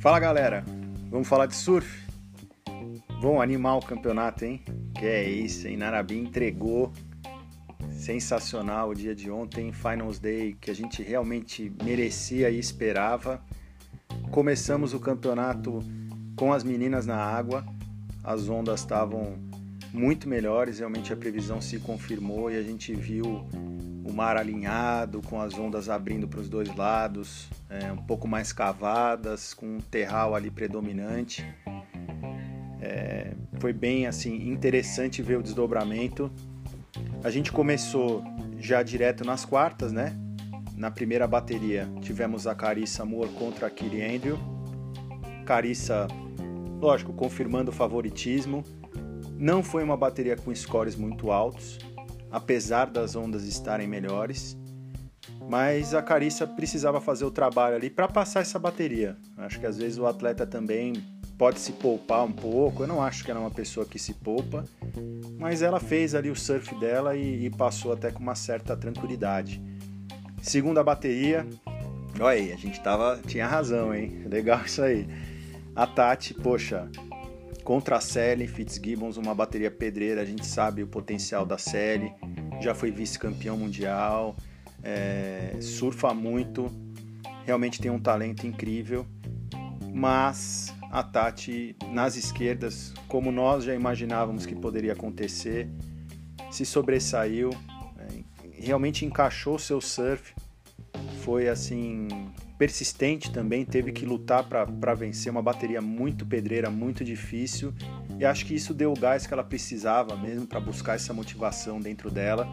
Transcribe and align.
Fala 0.00 0.18
galera, 0.18 0.64
vamos 1.10 1.28
falar 1.28 1.44
de 1.44 1.54
surf? 1.54 2.08
Vamos 3.20 3.42
animar 3.42 3.76
o 3.76 3.84
campeonato, 3.84 4.46
hein? 4.46 4.62
Que 4.94 5.04
é 5.04 5.28
isso, 5.28 5.68
hein? 5.68 5.76
Narabi 5.76 6.18
entregou. 6.18 6.90
Sensacional 7.90 8.88
o 8.88 8.94
dia 8.94 9.14
de 9.14 9.30
ontem, 9.30 9.74
Finals 9.74 10.18
Day, 10.18 10.56
que 10.58 10.70
a 10.70 10.74
gente 10.74 11.02
realmente 11.02 11.70
merecia 11.84 12.48
e 12.48 12.58
esperava. 12.58 13.42
Começamos 14.30 14.94
o 14.94 14.98
campeonato 14.98 15.80
com 16.34 16.50
as 16.50 16.64
meninas 16.64 17.04
na 17.04 17.18
água, 17.18 17.62
as 18.24 18.48
ondas 18.48 18.80
estavam 18.80 19.34
muito 19.92 20.26
melhores, 20.26 20.78
realmente 20.78 21.12
a 21.12 21.16
previsão 21.16 21.60
se 21.60 21.78
confirmou 21.78 22.50
e 22.50 22.56
a 22.56 22.62
gente 22.62 22.94
viu 22.94 23.46
o 24.10 24.12
mar 24.12 24.36
alinhado, 24.36 25.22
com 25.22 25.40
as 25.40 25.54
ondas 25.54 25.88
abrindo 25.88 26.26
para 26.26 26.40
os 26.40 26.48
dois 26.48 26.74
lados, 26.74 27.48
é, 27.68 27.90
um 27.92 27.96
pouco 27.96 28.26
mais 28.26 28.52
cavadas, 28.52 29.54
com 29.54 29.76
um 29.76 29.80
terral 29.80 30.34
ali 30.34 30.50
predominante. 30.50 31.46
É, 32.80 33.32
foi 33.58 33.72
bem 33.72 34.06
assim 34.06 34.48
interessante 34.50 35.22
ver 35.22 35.38
o 35.38 35.42
desdobramento. 35.42 36.30
A 37.22 37.30
gente 37.30 37.52
começou 37.52 38.24
já 38.58 38.82
direto 38.82 39.24
nas 39.24 39.44
quartas, 39.44 39.92
né? 39.92 40.16
Na 40.74 40.90
primeira 40.90 41.26
bateria 41.26 41.88
tivemos 42.00 42.46
a 42.46 42.54
Carissa 42.54 43.04
Moore 43.04 43.30
contra 43.30 43.68
a 43.68 43.70
Kiri 43.70 44.02
Andrew. 44.02 44.38
Carissa, 45.46 46.08
lógico, 46.80 47.12
confirmando 47.12 47.70
o 47.70 47.74
favoritismo. 47.74 48.64
Não 49.38 49.62
foi 49.62 49.84
uma 49.84 49.96
bateria 49.96 50.36
com 50.36 50.54
scores 50.54 50.96
muito 50.96 51.30
altos, 51.30 51.78
apesar 52.30 52.86
das 52.86 53.16
ondas 53.16 53.44
estarem 53.44 53.86
melhores. 53.86 54.56
Mas 55.48 55.94
a 55.94 56.02
Carissa 56.02 56.46
precisava 56.46 57.00
fazer 57.00 57.24
o 57.24 57.30
trabalho 57.30 57.76
ali 57.76 57.90
para 57.90 58.06
passar 58.06 58.40
essa 58.40 58.58
bateria. 58.58 59.16
Acho 59.36 59.58
que 59.58 59.66
às 59.66 59.76
vezes 59.76 59.98
o 59.98 60.06
atleta 60.06 60.46
também 60.46 60.92
pode 61.36 61.58
se 61.58 61.72
poupar 61.72 62.24
um 62.24 62.32
pouco. 62.32 62.82
Eu 62.82 62.86
não 62.86 63.02
acho 63.02 63.24
que 63.24 63.30
ela 63.30 63.40
é 63.40 63.42
uma 63.42 63.50
pessoa 63.50 63.86
que 63.86 63.98
se 63.98 64.14
poupa, 64.14 64.64
mas 65.38 65.62
ela 65.62 65.80
fez 65.80 66.14
ali 66.14 66.30
o 66.30 66.36
surf 66.36 66.74
dela 66.78 67.16
e, 67.16 67.46
e 67.46 67.50
passou 67.50 67.92
até 67.92 68.10
com 68.10 68.22
uma 68.22 68.34
certa 68.34 68.76
tranquilidade. 68.76 69.60
Segunda 70.42 70.84
bateria, 70.84 71.46
olha 72.20 72.28
aí, 72.28 72.52
a 72.52 72.56
gente 72.56 72.80
tava, 72.82 73.18
tinha 73.26 73.46
razão, 73.46 73.94
hein? 73.94 74.22
Legal 74.28 74.60
isso 74.64 74.82
aí. 74.82 75.08
A 75.74 75.86
Tati, 75.86 76.34
poxa, 76.34 76.90
contra 77.70 77.98
a 77.98 78.00
Sally 78.00 78.48
Fitzgibbons, 78.48 79.16
uma 79.16 79.32
bateria 79.32 79.70
pedreira, 79.70 80.22
a 80.22 80.24
gente 80.24 80.44
sabe 80.44 80.82
o 80.82 80.88
potencial 80.88 81.46
da 81.46 81.56
Sally, 81.56 82.12
já 82.60 82.74
foi 82.74 82.90
vice-campeão 82.90 83.56
mundial, 83.56 84.34
é, 84.82 85.56
surfa 85.60 86.12
muito, 86.12 86.66
realmente 87.46 87.80
tem 87.80 87.88
um 87.88 88.00
talento 88.00 88.44
incrível, 88.44 89.06
mas 89.94 90.74
a 90.90 91.00
Tati 91.04 91.76
nas 91.92 92.16
esquerdas, 92.16 92.92
como 93.06 93.30
nós 93.30 93.62
já 93.62 93.72
imaginávamos 93.72 94.44
que 94.44 94.56
poderia 94.56 94.94
acontecer, 94.94 95.70
se 96.50 96.66
sobressaiu, 96.66 97.50
é, 98.00 98.24
realmente 98.50 99.06
encaixou 99.06 99.60
seu 99.60 99.80
surf, 99.80 100.34
foi 101.22 101.48
assim 101.48 102.08
persistente 102.60 103.30
também, 103.30 103.64
teve 103.64 103.90
que 103.90 104.04
lutar 104.04 104.44
para 104.46 104.92
vencer 104.92 105.32
uma 105.32 105.40
bateria 105.40 105.80
muito 105.80 106.26
pedreira, 106.26 106.68
muito 106.68 107.02
difícil. 107.02 107.72
E 108.18 108.24
acho 108.26 108.44
que 108.44 108.54
isso 108.54 108.74
deu 108.74 108.92
o 108.92 109.00
gás 109.00 109.26
que 109.26 109.32
ela 109.32 109.42
precisava 109.42 110.14
mesmo 110.14 110.46
para 110.46 110.60
buscar 110.60 110.94
essa 110.94 111.14
motivação 111.14 111.80
dentro 111.80 112.10
dela 112.10 112.46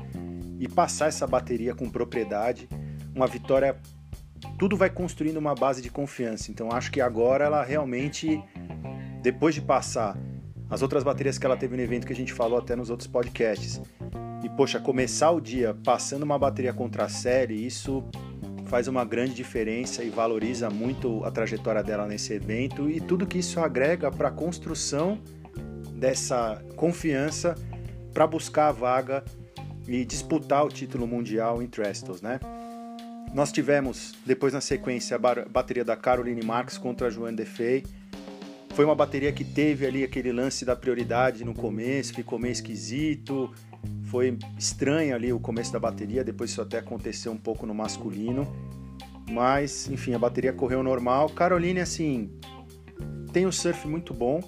e 0.62 0.66
passar 0.66 1.08
essa 1.08 1.28
bateria 1.28 1.76
com 1.76 1.90
propriedade. 1.90 2.70
Uma 3.14 3.28
vitória, 3.28 3.76
tudo 4.58 4.78
vai 4.78 4.90
construindo 4.90 5.36
uma 5.36 5.54
base 5.54 5.82
de 5.82 5.90
confiança. 5.90 6.52
Então 6.52 6.72
acho 6.72 6.90
que 6.90 7.02
agora 7.02 7.44
ela 7.44 7.62
realmente, 7.62 8.42
depois 9.22 9.54
de 9.54 9.62
passar 9.62 10.18
as 10.70 10.82
outras 10.82 11.04
baterias 11.04 11.38
que 11.38 11.46
ela 11.46 11.58
teve 11.58 11.76
no 11.76 11.84
evento 11.84 12.08
que 12.08 12.14
a 12.14 12.16
gente 12.16 12.32
falou 12.32 12.60
até 12.60 12.78
nos 12.78 12.90
outros 12.90 13.10
podcasts, 13.10 13.82
e 14.42 14.50
poxa, 14.52 14.80
começar 14.80 15.32
o 15.32 15.42
dia 15.42 15.76
passando 15.84 16.24
uma 16.24 16.40
bateria 16.40 16.72
contra 16.72 17.04
a 17.04 17.10
série, 17.10 17.56
isso 17.56 18.02
faz 18.68 18.88
uma 18.88 19.06
grande 19.06 19.34
diferença 19.34 20.04
e 20.04 20.10
valoriza 20.10 20.70
muito 20.70 21.24
a 21.24 21.32
trajetória 21.32 21.82
dela 21.82 22.06
nesse 22.06 22.34
evento 22.34 22.90
e 22.90 23.00
tudo 23.00 23.26
que 23.26 23.40
isso 23.40 23.60
agrega 23.60 24.12
para 24.12 24.28
a 24.28 24.32
construção 24.32 25.20
dessa 25.94 26.62
confiança 26.76 27.56
para 28.14 28.28
buscar 28.28 28.68
a 28.68 28.72
vaga 28.72 29.24
e 29.88 30.04
disputar 30.04 30.66
o 30.66 30.70
título 30.70 31.08
mundial 31.08 31.62
em 31.62 31.68
Trestles, 31.68 32.22
né? 32.22 32.40
Nós 33.34 33.52
tivemos 33.52 34.14
depois 34.26 34.54
na 34.54 34.62
sequência 34.62 35.16
a 35.16 35.20
bateria 35.50 35.84
da 35.84 35.96
Caroline 35.96 36.44
Marx 36.44 36.78
contra 36.78 37.08
a 37.08 37.10
Joanne 37.10 37.38
Defey. 37.38 37.84
Foi 38.74 38.86
uma 38.86 38.96
bateria 38.96 39.32
que 39.32 39.44
teve 39.44 39.86
ali 39.86 40.04
aquele 40.04 40.32
lance 40.32 40.64
da 40.64 40.76
prioridade 40.76 41.44
no 41.44 41.54
começo, 41.54 42.14
ficou 42.14 42.38
meio 42.38 42.52
esquisito, 42.52 43.52
foi 44.08 44.38
estranho 44.58 45.16
ali 45.16 45.32
o 45.34 45.40
começo 45.40 45.72
da 45.72 45.80
bateria, 45.80 46.24
depois 46.24 46.52
isso 46.52 46.62
até 46.62 46.80
aconteceu 46.80 47.32
um 47.32 47.38
pouco 47.38 47.66
no 47.66 47.74
masculino. 47.74 48.48
Mas, 49.30 49.90
enfim, 49.90 50.14
a 50.14 50.20
bateria 50.20 50.54
correu 50.54 50.82
normal. 50.82 51.30
Caroline, 51.30 51.82
assim, 51.82 52.32
tem 53.34 53.46
um 53.46 53.52
surf 53.52 53.88
muito 53.88 54.14
bom. 54.14 54.42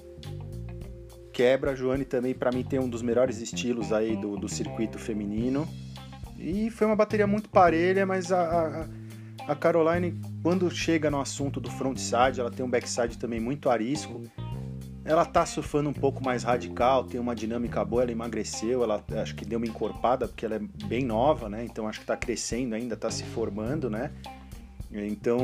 Quebra, 1.32 1.76
Joane 1.76 2.04
também, 2.04 2.34
para 2.34 2.50
mim, 2.50 2.62
tem 2.62 2.78
um 2.78 2.88
dos 2.88 3.02
melhores 3.02 3.40
estilos 3.40 3.92
aí 3.92 4.16
do, 4.16 4.36
do 4.36 4.48
circuito 4.48 4.98
feminino. 4.98 5.68
E 6.38 6.70
foi 6.70 6.86
uma 6.86 6.96
bateria 6.96 7.26
muito 7.26 7.50
parelha, 7.50 8.06
mas 8.06 8.32
a, 8.32 8.40
a, 9.46 9.52
a 9.52 9.54
Caroline, 9.54 10.18
quando 10.42 10.70
chega 10.70 11.10
no 11.10 11.20
assunto 11.20 11.60
do 11.60 11.70
frontside, 11.70 12.40
ela 12.40 12.50
tem 12.50 12.64
um 12.64 12.70
backside 12.70 13.18
também 13.18 13.38
muito 13.38 13.68
arisco. 13.68 14.22
Ela 15.04 15.24
tá 15.24 15.46
surfando 15.46 15.88
um 15.88 15.92
pouco 15.92 16.22
mais 16.22 16.42
radical, 16.42 17.04
tem 17.04 17.18
uma 17.18 17.34
dinâmica 17.34 17.84
boa, 17.84 18.02
ela 18.02 18.12
emagreceu, 18.12 18.82
ela 18.82 19.02
acho 19.20 19.34
que 19.34 19.44
deu 19.44 19.58
uma 19.58 19.66
encorpada 19.66 20.28
porque 20.28 20.44
ela 20.44 20.56
é 20.56 20.60
bem 20.86 21.04
nova, 21.04 21.48
né? 21.48 21.64
Então 21.64 21.88
acho 21.88 22.00
que 22.00 22.06
tá 22.06 22.16
crescendo 22.16 22.74
ainda, 22.74 22.96
tá 22.96 23.10
se 23.10 23.24
formando, 23.24 23.88
né? 23.88 24.10
Então 24.92 25.40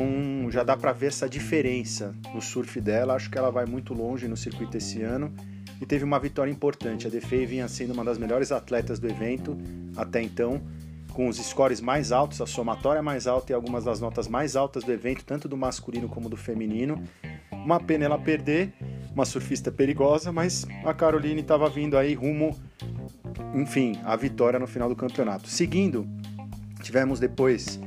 já 0.51 0.63
dá 0.63 0.75
para 0.75 0.91
ver 0.91 1.07
essa 1.07 1.27
diferença 1.27 2.13
no 2.33 2.41
surf 2.41 2.79
dela. 2.81 3.15
Acho 3.15 3.29
que 3.29 3.37
ela 3.37 3.49
vai 3.49 3.65
muito 3.65 3.93
longe 3.93 4.27
no 4.27 4.37
circuito 4.37 4.77
esse 4.77 5.01
ano 5.01 5.33
e 5.81 5.85
teve 5.85 6.03
uma 6.03 6.19
vitória 6.19 6.51
importante. 6.51 7.07
A 7.07 7.09
Defei 7.09 7.45
vinha 7.45 7.67
sendo 7.67 7.93
uma 7.93 8.03
das 8.03 8.17
melhores 8.17 8.51
atletas 8.51 8.99
do 8.99 9.07
evento 9.07 9.57
até 9.95 10.21
então, 10.21 10.61
com 11.13 11.27
os 11.27 11.37
scores 11.37 11.81
mais 11.81 12.11
altos, 12.11 12.41
a 12.41 12.45
somatória 12.45 13.01
mais 13.01 13.25
alta 13.25 13.51
e 13.51 13.55
algumas 13.55 13.85
das 13.85 13.99
notas 13.99 14.27
mais 14.27 14.55
altas 14.55 14.83
do 14.83 14.91
evento, 14.91 15.23
tanto 15.23 15.47
do 15.47 15.57
masculino 15.57 16.07
como 16.09 16.29
do 16.29 16.37
feminino. 16.37 17.01
Uma 17.51 17.79
pena 17.79 18.05
ela 18.05 18.19
perder, 18.19 18.73
uma 19.17 19.25
surfista 19.25 19.71
perigosa, 19.71 20.31
mas 20.31 20.63
a 20.85 20.93
Caroline 20.93 21.41
estava 21.41 21.67
vindo 21.67 21.97
aí 21.97 22.13
rumo, 22.13 22.55
enfim, 23.55 23.99
a 24.03 24.15
vitória 24.15 24.59
no 24.59 24.67
final 24.67 24.87
do 24.87 24.95
campeonato. 24.95 25.49
Seguindo, 25.49 26.07
tivemos 26.83 27.19
depois 27.19 27.79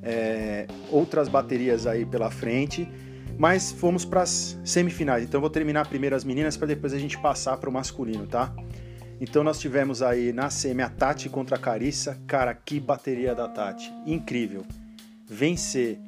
é, 0.00 0.68
outras 0.88 1.28
baterias 1.28 1.84
aí 1.84 2.06
pela 2.06 2.30
frente, 2.30 2.88
mas 3.36 3.72
fomos 3.72 4.04
para 4.04 4.22
as 4.22 4.56
semifinais. 4.64 5.24
Então 5.24 5.40
vou 5.40 5.50
terminar 5.50 5.88
primeiro 5.88 6.14
as 6.14 6.22
meninas 6.22 6.56
para 6.56 6.68
depois 6.68 6.94
a 6.94 6.98
gente 6.98 7.18
passar 7.18 7.56
para 7.56 7.68
o 7.68 7.72
masculino, 7.72 8.24
tá? 8.28 8.54
Então 9.20 9.42
nós 9.42 9.58
tivemos 9.58 10.00
aí 10.00 10.32
na 10.32 10.48
semi 10.48 10.82
a 10.82 10.88
Tati 10.88 11.28
contra 11.28 11.56
a 11.56 11.58
Carissa. 11.58 12.16
Cara, 12.24 12.54
que 12.54 12.78
bateria 12.78 13.34
da 13.34 13.48
Tati! 13.48 13.92
Incrível! 14.06 14.64
Vencer 15.26 15.98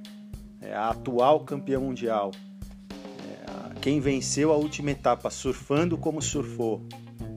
é, 0.61 0.73
a 0.73 0.91
atual 0.91 1.41
campeã 1.41 1.81
mundial 1.81 2.31
quem 3.81 3.99
venceu 3.99 4.53
a 4.53 4.57
última 4.57 4.91
etapa 4.91 5.31
surfando 5.31 5.97
como 5.97 6.21
surfou, 6.21 6.83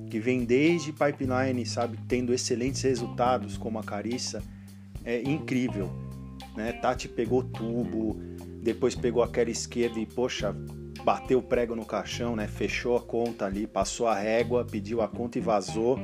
que 0.10 0.20
vem 0.20 0.44
desde 0.44 0.92
pipeline, 0.92 1.66
sabe, 1.66 1.98
tendo 2.08 2.34
excelentes 2.34 2.82
resultados 2.82 3.58
como 3.58 3.80
a 3.80 3.84
Carissa, 3.84 4.44
é 5.06 5.22
incrível. 5.22 5.90
Né? 6.56 6.74
Tati 6.74 7.08
pegou 7.08 7.44
tubo, 7.44 8.20
depois 8.62 8.94
pegou 8.94 9.24
aquela 9.24 9.50
esquerda 9.50 10.00
e, 10.00 10.06
poxa, 10.06 10.56
bateu 11.04 11.40
o 11.40 11.44
prego 11.44 11.76
no 11.76 11.86
caixão, 11.86 12.36
né? 12.36 12.48
Fechou 12.48 12.96
a 12.96 13.02
conta 13.02 13.46
ali, 13.46 13.66
passou 13.66 14.08
a 14.08 14.16
régua, 14.16 14.66
pediu 14.66 15.02
a 15.02 15.08
conta 15.08 15.38
e 15.38 15.42
vazou, 15.42 16.00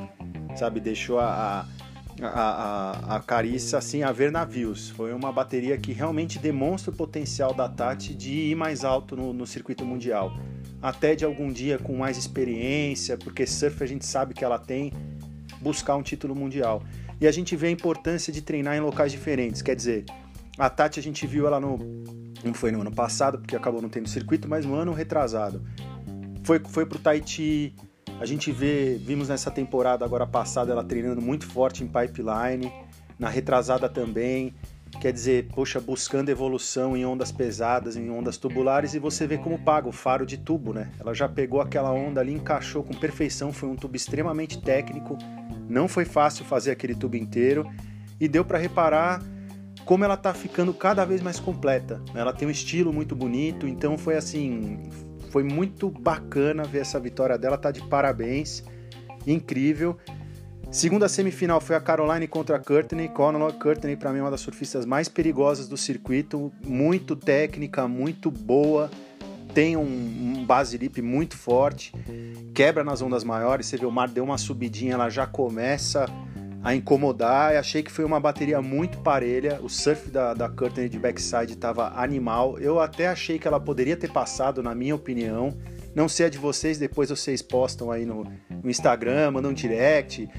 sabe? 0.56 0.80
Deixou 0.80 1.20
a, 1.20 1.26
a, 1.62 1.66
a, 2.22 3.16
a 3.16 3.20
Carissa 3.22 3.78
assim 3.78 4.04
a 4.04 4.12
ver 4.12 4.32
navios. 4.32 4.90
Foi 4.90 5.14
uma 5.14 5.32
bateria 5.32 5.78
que 5.78 5.92
realmente 5.92 6.40
demonstra 6.40 6.92
o 6.92 6.96
potencial 6.96 7.54
da 7.54 7.68
Tati 7.68 8.14
de 8.14 8.32
ir 8.32 8.56
mais 8.56 8.84
alto 8.84 9.16
no, 9.16 9.34
no 9.34 9.48
circuito 9.48 9.86
mundial. 9.86 10.32
Até 10.82 11.16
de 11.16 11.26
algum 11.26 11.52
dia 11.52 11.78
com 11.78 11.98
mais 11.98 12.18
experiência, 12.18 13.18
porque 13.18 13.46
surf 13.46 13.84
a 13.84 13.88
gente 13.88 14.06
sabe 14.06 14.34
que 14.34 14.44
ela 14.44 14.58
tem, 14.58 14.94
buscar 15.62 15.96
um 15.96 16.04
título 16.04 16.36
mundial. 16.36 16.84
E 17.20 17.28
a 17.28 17.32
gente 17.32 17.56
vê 17.56 17.68
a 17.68 17.72
importância 17.72 18.32
de 18.32 18.42
treinar 18.42 18.76
em 18.76 18.80
locais 18.80 19.12
diferentes. 19.12 19.62
Quer 19.62 19.76
dizer, 19.76 20.06
a 20.58 20.70
Tati 20.70 21.00
a 21.00 21.04
gente 21.04 21.26
viu 21.28 21.48
ela 21.48 21.60
no. 21.60 21.78
Não 22.44 22.54
foi 22.54 22.72
no 22.72 22.82
ano 22.82 22.92
passado, 22.92 23.40
porque 23.40 23.56
acabou 23.56 23.82
não 23.82 23.90
tendo 23.90 24.08
circuito, 24.08 24.48
mas 24.48 24.66
no 24.66 24.74
ano 24.74 24.94
retrasado. 24.94 25.62
Foi, 26.44 26.60
foi 26.60 26.86
pro 26.86 26.98
Tahiti, 26.98 27.76
a 28.20 28.26
gente 28.26 28.52
vê, 28.52 29.00
vimos 29.00 29.30
nessa 29.30 29.50
temporada 29.50 30.04
agora 30.04 30.28
passada 30.28 30.72
ela 30.72 30.84
treinando 30.84 31.22
muito 31.22 31.48
forte 31.48 31.84
em 31.84 31.88
pipeline, 31.88 32.72
na 33.18 33.30
retrasada 33.30 33.88
também. 33.88 34.54
quer 35.00 35.14
dizer, 35.14 35.48
poxa, 35.54 35.80
buscando 35.80 36.30
evolução 36.30 36.98
em 36.98 37.06
ondas 37.06 37.32
pesadas, 37.32 37.96
em 37.96 38.10
ondas 38.10 38.38
tubulares, 38.38 38.94
e 38.94 39.00
você 39.00 39.28
vê 39.28 39.38
como 39.38 39.58
paga 39.60 39.88
o 39.88 39.92
faro 39.92 40.26
de 40.26 40.38
tubo, 40.38 40.74
né? 40.74 40.92
Ela 41.00 41.14
já 41.14 41.30
pegou 41.30 41.62
aquela 41.62 41.92
onda 41.92 42.20
ali, 42.20 42.34
encaixou 42.34 42.84
com 42.84 42.94
perfeição, 42.94 43.54
foi 43.54 43.70
um 43.70 43.76
tubo 43.76 43.96
extremamente 43.96 44.60
técnico, 44.60 45.18
não 45.70 45.88
foi 45.88 46.06
fácil 46.06 46.44
fazer 46.44 46.72
aquele 46.72 46.96
tubo 46.96 47.16
inteiro, 47.16 47.70
e 48.20 48.28
deu 48.28 48.44
para 48.44 48.58
reparar 48.58 49.22
como 49.86 50.04
ela 50.04 50.18
tá 50.18 50.34
ficando 50.34 50.74
cada 50.74 51.06
vez 51.06 51.22
mais 51.22 51.40
completa. 51.40 52.02
Né? 52.14 52.22
Ela 52.22 52.34
tem 52.34 52.48
um 52.48 52.52
estilo 52.52 52.92
muito 52.92 53.16
bonito, 53.16 53.68
então 53.68 53.98
foi 53.98 54.16
assim, 54.16 54.90
foi 55.30 55.44
muito 55.44 55.90
bacana 55.90 56.64
ver 56.64 56.80
essa 56.80 57.00
vitória 57.00 57.38
dela, 57.38 57.58
tá 57.58 57.72
de 57.72 57.82
parabéns, 57.82 58.64
incrível. 59.26 59.98
Segunda 60.72 61.10
semifinal 61.10 61.60
foi 61.60 61.76
a 61.76 61.80
Caroline 61.82 62.28
contra 62.28 62.58
a 62.58 62.60
Courtney. 62.60 63.08
Conor 63.08 63.54
Courtney, 63.54 63.96
para 63.96 64.12
mim, 64.12 64.20
é 64.20 64.22
uma 64.22 64.30
das 64.30 64.42
surfistas 64.42 64.86
mais 64.86 65.10
perigosas 65.10 65.68
do 65.68 65.76
circuito. 65.76 66.52
Muito 66.64 67.16
técnica, 67.16 67.88
muito 67.88 68.30
boa. 68.30 68.90
Tem 69.52 69.76
um, 69.76 69.82
um 69.82 70.46
base 70.46 70.78
lip 70.78 71.02
muito 71.02 71.36
forte. 71.36 71.92
Quebra 72.54 72.84
nas 72.84 73.02
ondas 73.02 73.24
maiores. 73.24 73.66
Você 73.66 73.78
vê 73.78 73.86
o 73.88 73.92
mar 73.92 74.10
deu 74.10 74.24
uma 74.24 74.38
subidinha, 74.38 74.94
ela 74.94 75.10
já 75.10 75.26
começa 75.26 76.06
a 76.64 76.76
incomodar. 76.76 77.54
Eu 77.54 77.60
achei 77.60 77.84
que 77.84 77.92
foi 77.92 78.06
uma 78.06 78.20
bateria 78.20 78.62
muito 78.62 79.00
parelha. 79.00 79.60
O 79.62 79.70
surf 79.70 80.10
da, 80.10 80.34
da 80.34 80.50
Courtney 80.50 80.90
de 80.90 81.00
backside 81.00 81.54
estava 81.54 81.94
animal. 82.00 82.58
Eu 82.60 82.80
até 82.80 83.08
achei 83.08 83.40
que 83.40 83.48
ela 83.48 83.60
poderia 83.60 83.96
ter 83.96 84.12
passado, 84.12 84.62
na 84.62 84.76
minha 84.76 84.96
opinião. 84.96 85.58
Não 85.96 86.08
sei 86.08 86.28
a 86.28 86.30
de 86.30 86.38
vocês, 86.38 86.78
depois 86.78 87.10
vocês 87.10 87.42
postam 87.42 87.92
aí 87.92 88.06
no, 88.06 88.24
no 88.50 88.70
Instagram, 88.70 89.32
mandam 89.32 89.52
um 89.52 89.54
direct 89.54 90.30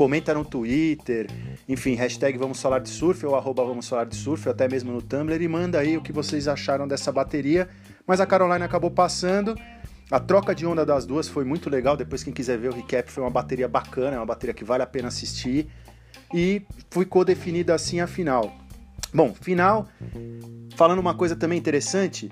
comenta 0.00 0.32
no 0.32 0.46
Twitter, 0.46 1.26
enfim, 1.68 1.94
hashtag 1.94 2.38
Vamos 2.38 2.62
Falar 2.62 2.78
de 2.78 2.88
Surf 2.88 3.24
ou 3.26 3.36
arroba 3.36 3.62
Vamos 3.64 3.86
Falar 3.86 4.04
de 4.04 4.16
Surf, 4.16 4.48
até 4.48 4.66
mesmo 4.66 4.90
no 4.90 5.02
Tumblr, 5.02 5.42
e 5.42 5.46
manda 5.46 5.78
aí 5.78 5.94
o 5.94 6.00
que 6.00 6.10
vocês 6.10 6.48
acharam 6.48 6.88
dessa 6.88 7.12
bateria. 7.12 7.68
Mas 8.06 8.18
a 8.18 8.24
Caroline 8.24 8.64
acabou 8.64 8.90
passando. 8.90 9.54
A 10.10 10.18
troca 10.18 10.52
de 10.54 10.66
onda 10.66 10.84
das 10.84 11.06
duas 11.06 11.28
foi 11.28 11.44
muito 11.44 11.70
legal. 11.70 11.96
Depois, 11.96 12.24
quem 12.24 12.32
quiser 12.32 12.58
ver 12.58 12.70
o 12.70 12.74
recap, 12.74 13.10
foi 13.12 13.22
uma 13.22 13.30
bateria 13.30 13.68
bacana, 13.68 14.16
é 14.16 14.18
uma 14.18 14.26
bateria 14.26 14.52
que 14.52 14.64
vale 14.64 14.82
a 14.82 14.86
pena 14.86 15.06
assistir. 15.06 15.68
E 16.34 16.62
ficou 16.90 17.24
definida 17.24 17.74
assim 17.74 18.00
a 18.00 18.08
final. 18.08 18.52
Bom, 19.14 19.32
final. 19.32 19.88
Falando 20.74 20.98
uma 20.98 21.14
coisa 21.14 21.36
também 21.36 21.58
interessante, 21.58 22.30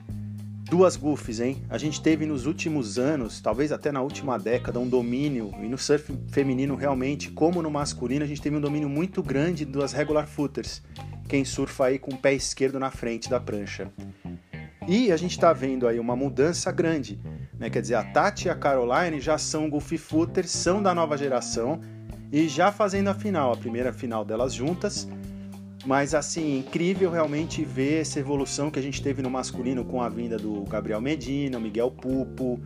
duas 0.68 0.96
goofs, 0.96 1.38
hein? 1.38 1.62
A 1.70 1.78
gente 1.78 2.02
teve 2.02 2.26
nos 2.26 2.46
últimos 2.46 2.98
anos, 2.98 3.40
talvez 3.40 3.70
até 3.70 3.92
na 3.92 4.00
última 4.00 4.38
década, 4.38 4.80
um 4.80 4.88
domínio, 4.88 5.52
e 5.62 5.68
no 5.68 5.78
surf 5.78 6.12
feminino 6.30 6.74
realmente, 6.74 7.30
como 7.30 7.62
no 7.62 7.70
masculino, 7.70 8.24
a 8.24 8.28
gente 8.28 8.42
teve 8.42 8.56
um 8.56 8.60
domínio 8.60 8.88
muito 8.88 9.22
grande 9.22 9.64
das 9.64 9.92
regular 9.92 10.26
footers, 10.26 10.82
quem 11.28 11.44
surfa 11.44 11.86
aí 11.86 11.98
com 11.98 12.12
o 12.12 12.18
pé 12.18 12.34
esquerdo 12.34 12.78
na 12.78 12.90
frente 12.90 13.28
da 13.30 13.38
prancha. 13.38 13.90
E 14.88 15.12
a 15.12 15.18
gente 15.18 15.32
está 15.32 15.52
vendo 15.52 15.86
aí 15.86 16.00
uma 16.00 16.16
mudança 16.16 16.72
grande, 16.72 17.20
né? 17.58 17.68
Quer 17.68 17.82
dizer, 17.82 17.96
a 17.96 18.02
Tati 18.02 18.48
e 18.48 18.50
a 18.50 18.54
Caroline 18.54 19.20
já 19.20 19.36
são 19.36 19.68
goofy 19.68 19.98
footers, 19.98 20.50
são 20.50 20.82
da 20.82 20.94
nova 20.94 21.14
geração, 21.14 21.78
e 22.32 22.48
já 22.48 22.72
fazendo 22.72 23.08
a 23.08 23.14
final, 23.14 23.52
a 23.52 23.56
primeira 23.56 23.92
final 23.92 24.24
delas 24.24 24.54
juntas, 24.54 25.06
mas 25.84 26.14
assim, 26.14 26.58
incrível 26.58 27.10
realmente 27.10 27.62
ver 27.66 28.00
essa 28.00 28.18
evolução 28.18 28.70
que 28.70 28.78
a 28.78 28.82
gente 28.82 29.02
teve 29.02 29.20
no 29.20 29.28
masculino 29.28 29.84
com 29.84 30.00
a 30.00 30.08
vinda 30.08 30.38
do 30.38 30.64
Gabriel 30.64 31.02
Medina, 31.02 31.60
Miguel 31.60 31.90
Pupo, 31.90 32.58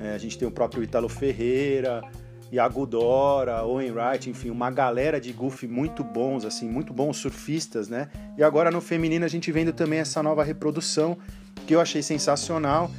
é, 0.00 0.14
a 0.14 0.18
gente 0.18 0.36
tem 0.36 0.48
o 0.48 0.50
próprio 0.50 0.82
Italo 0.82 1.08
Ferreira, 1.08 2.02
Iago 2.50 2.86
Dora, 2.86 3.64
Owen 3.64 3.92
Wright, 3.92 4.28
enfim, 4.28 4.50
uma 4.50 4.70
galera 4.70 5.20
de 5.20 5.32
golfe 5.32 5.68
muito 5.68 6.02
bons, 6.02 6.44
assim, 6.44 6.68
muito 6.68 6.92
bons 6.92 7.18
surfistas, 7.18 7.88
né? 7.88 8.08
E 8.36 8.42
agora 8.42 8.68
no 8.68 8.80
feminino 8.80 9.24
a 9.24 9.28
gente 9.28 9.52
vendo 9.52 9.72
também 9.72 10.00
essa 10.00 10.22
nova 10.22 10.42
reprodução 10.42 11.18
que 11.66 11.74
eu 11.74 11.80
achei 11.80 12.02
sensacional. 12.02 12.90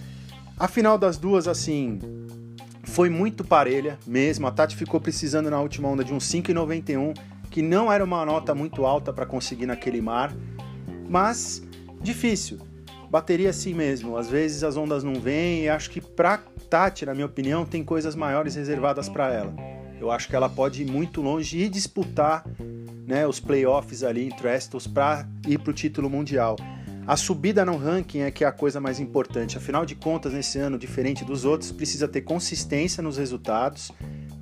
A 0.57 0.67
final 0.67 0.97
das 0.97 1.17
duas, 1.17 1.47
assim, 1.47 2.00
foi 2.83 3.09
muito 3.09 3.44
parelha 3.44 3.97
mesmo. 4.06 4.47
A 4.47 4.51
Tati 4.51 4.75
ficou 4.75 5.00
precisando 5.00 5.50
na 5.50 5.59
última 5.61 5.88
onda 5.88 6.03
de 6.03 6.13
um 6.13 6.17
5,91 6.17 7.17
que 7.50 7.61
não 7.61 7.91
era 7.91 8.03
uma 8.03 8.25
nota 8.25 8.53
muito 8.53 8.85
alta 8.85 9.11
para 9.11 9.25
conseguir 9.25 9.65
naquele 9.65 10.01
mar, 10.01 10.33
mas 11.09 11.63
difícil. 12.01 12.59
Bateria 13.09 13.50
assim 13.50 13.73
mesmo, 13.73 14.17
às 14.17 14.29
vezes 14.29 14.63
as 14.63 14.77
ondas 14.77 15.03
não 15.03 15.15
vêm 15.15 15.63
e 15.63 15.69
acho 15.69 15.89
que 15.89 16.00
para 16.00 16.38
Tati, 16.69 17.07
na 17.07 17.13
minha 17.15 17.25
opinião, 17.25 17.65
tem 17.65 17.83
coisas 17.83 18.13
maiores 18.13 18.53
reservadas 18.53 19.09
para 19.09 19.33
ela. 19.33 19.53
Eu 20.00 20.11
acho 20.11 20.27
que 20.27 20.35
ela 20.35 20.47
pode 20.47 20.83
ir 20.83 20.85
muito 20.85 21.21
longe 21.21 21.57
e 21.57 21.67
disputar 21.67 22.45
né, 23.07 23.25
os 23.25 23.39
playoffs 23.39 24.03
ali 24.03 24.27
em 24.27 24.29
Trestles 24.29 24.85
para 24.85 25.27
ir 25.47 25.57
para 25.57 25.71
o 25.71 25.73
título 25.73 26.07
mundial. 26.07 26.56
A 27.09 27.17
subida 27.17 27.65
no 27.65 27.75
ranking 27.75 28.19
é 28.19 28.29
que 28.29 28.44
é 28.44 28.47
a 28.47 28.51
coisa 28.51 28.79
mais 28.79 29.00
importante. 29.00 29.57
Afinal 29.57 29.83
de 29.83 29.95
contas, 29.95 30.31
nesse 30.31 30.59
ano, 30.59 30.77
diferente 30.77 31.25
dos 31.25 31.44
outros, 31.44 31.71
precisa 31.71 32.07
ter 32.07 32.21
consistência 32.21 33.01
nos 33.01 33.17
resultados, 33.17 33.91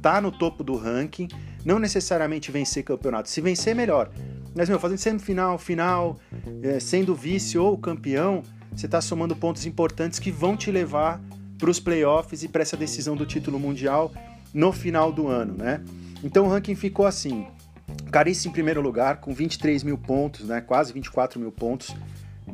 tá 0.01 0.19
no 0.19 0.33
topo 0.33 0.65
do 0.65 0.75
ranking 0.75 1.29
não 1.63 1.79
necessariamente 1.79 2.51
vencer 2.51 2.83
campeonato. 2.83 3.29
Se 3.29 3.39
vencer, 3.39 3.73
melhor. 3.73 4.11
Mas, 4.53 4.67
meu, 4.67 4.77
fazendo 4.81 4.97
semifinal, 4.97 5.57
final, 5.57 6.19
é, 6.61 6.77
sendo 6.77 7.15
vice 7.15 7.57
ou 7.57 7.77
campeão, 7.77 8.43
você 8.75 8.85
está 8.85 8.99
somando 8.99 9.33
pontos 9.33 9.65
importantes 9.65 10.19
que 10.19 10.29
vão 10.29 10.57
te 10.57 10.69
levar 10.69 11.21
para 11.57 11.69
os 11.69 11.79
playoffs 11.79 12.43
e 12.43 12.49
para 12.49 12.63
essa 12.63 12.75
decisão 12.75 13.15
do 13.15 13.25
título 13.25 13.57
mundial 13.57 14.11
no 14.53 14.73
final 14.73 15.09
do 15.09 15.29
ano, 15.29 15.55
né? 15.57 15.81
Então 16.21 16.45
o 16.45 16.49
ranking 16.49 16.75
ficou 16.75 17.05
assim: 17.05 17.47
Carice 18.11 18.49
em 18.49 18.51
primeiro 18.51 18.81
lugar, 18.81 19.21
com 19.21 19.33
23 19.33 19.83
mil 19.83 19.97
pontos, 19.97 20.45
né? 20.45 20.59
Quase 20.59 20.91
24 20.91 21.39
mil 21.39 21.51
pontos, 21.51 21.95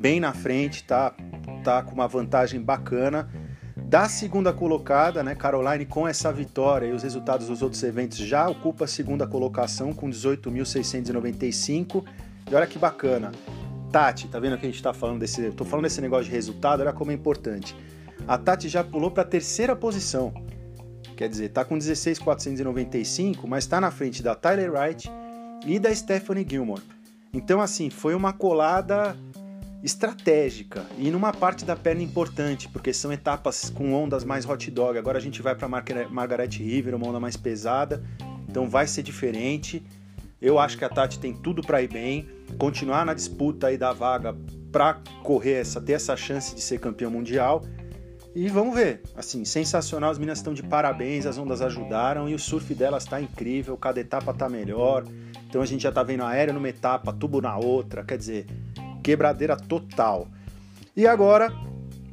bem 0.03 0.19
na 0.19 0.33
frente, 0.33 0.83
tá, 0.83 1.15
tá 1.63 1.81
com 1.81 1.93
uma 1.93 2.09
vantagem 2.09 2.61
bacana 2.61 3.29
da 3.77 4.09
segunda 4.09 4.51
colocada, 4.51 5.23
né, 5.23 5.33
Caroline, 5.33 5.85
com 5.85 6.05
essa 6.05 6.29
vitória 6.33 6.87
e 6.87 6.91
os 6.91 7.03
resultados 7.03 7.47
dos 7.47 7.61
outros 7.61 7.81
eventos, 7.83 8.17
já 8.17 8.49
ocupa 8.49 8.83
a 8.83 8.87
segunda 8.87 9.25
colocação 9.25 9.93
com 9.93 10.09
18.695. 10.09 12.03
E 12.51 12.53
olha 12.53 12.67
que 12.67 12.77
bacana. 12.77 13.31
Tati, 13.91 14.27
tá 14.27 14.39
vendo 14.39 14.57
que 14.57 14.65
a 14.65 14.69
gente 14.69 14.83
tá 14.83 14.93
falando 14.93 15.19
desse. 15.19 15.51
Tô 15.51 15.63
falando 15.63 15.83
desse 15.83 16.01
negócio 16.01 16.25
de 16.25 16.31
resultado, 16.31 16.81
olha 16.81 16.91
como 16.91 17.11
é 17.11 17.13
importante. 17.13 17.73
A 18.27 18.37
Tati 18.37 18.67
já 18.67 18.83
pulou 18.83 19.09
para 19.09 19.23
a 19.23 19.27
terceira 19.27 19.75
posição. 19.75 20.33
Quer 21.15 21.29
dizer, 21.29 21.49
tá 21.49 21.63
com 21.63 21.77
16.495, 21.77 23.45
mas 23.45 23.63
está 23.63 23.79
na 23.79 23.91
frente 23.91 24.21
da 24.21 24.35
Tyler 24.35 24.73
Wright 24.73 25.09
e 25.65 25.79
da 25.79 25.93
Stephanie 25.95 26.45
Gilmore. 26.49 26.81
Então, 27.31 27.61
assim, 27.61 27.89
foi 27.89 28.15
uma 28.15 28.33
colada 28.33 29.15
estratégica 29.83 30.85
e 30.97 31.11
numa 31.11 31.33
parte 31.33 31.65
da 31.65 31.75
perna 31.75 32.01
importante, 32.01 32.69
porque 32.69 32.93
são 32.93 33.11
etapas 33.11 33.69
com 33.69 33.93
ondas 33.93 34.23
mais 34.23 34.47
hot 34.47 34.71
dog. 34.71 34.97
Agora 34.97 35.17
a 35.17 35.21
gente 35.21 35.41
vai 35.41 35.53
para 35.53 35.67
Margaret 35.67 36.49
River, 36.57 36.95
uma 36.95 37.07
onda 37.07 37.19
mais 37.19 37.35
pesada, 37.35 38.01
então 38.47 38.69
vai 38.69 38.87
ser 38.87 39.03
diferente. 39.03 39.83
Eu 40.41 40.57
acho 40.57 40.77
que 40.77 40.85
a 40.85 40.89
Tati 40.89 41.19
tem 41.19 41.33
tudo 41.33 41.61
para 41.61 41.81
ir 41.81 41.91
bem, 41.91 42.27
continuar 42.57 43.05
na 43.05 43.13
disputa 43.13 43.67
aí 43.67 43.77
da 43.77 43.91
vaga 43.91 44.35
para 44.71 44.95
correr 45.21 45.61
essa, 45.61 45.79
ter 45.79 45.93
essa 45.93 46.15
chance 46.15 46.55
de 46.55 46.61
ser 46.61 46.79
campeão 46.79 47.11
mundial. 47.11 47.63
E 48.35 48.47
vamos 48.49 48.73
ver, 48.73 49.03
assim, 49.15 49.45
sensacional, 49.45 50.09
as 50.09 50.17
meninas 50.17 50.39
estão 50.39 50.53
de 50.53 50.63
parabéns, 50.63 51.25
as 51.25 51.37
ondas 51.37 51.61
ajudaram 51.61 52.27
e 52.27 52.33
o 52.33 52.39
surf 52.39 52.73
delas 52.73 53.03
está 53.03 53.21
incrível, 53.21 53.77
cada 53.77 53.99
etapa 53.99 54.31
está 54.31 54.49
melhor. 54.49 55.05
Então 55.47 55.61
a 55.61 55.65
gente 55.65 55.83
já 55.83 55.89
está 55.89 56.01
vendo 56.01 56.23
aéreo 56.23 56.53
numa 56.53 56.67
etapa, 56.67 57.13
tubo 57.13 57.39
na 57.39 57.55
outra, 57.55 58.03
quer 58.03 58.17
dizer, 58.17 58.47
quebradeira 59.03 59.57
total. 59.57 60.27
E 60.95 61.05
agora, 61.05 61.51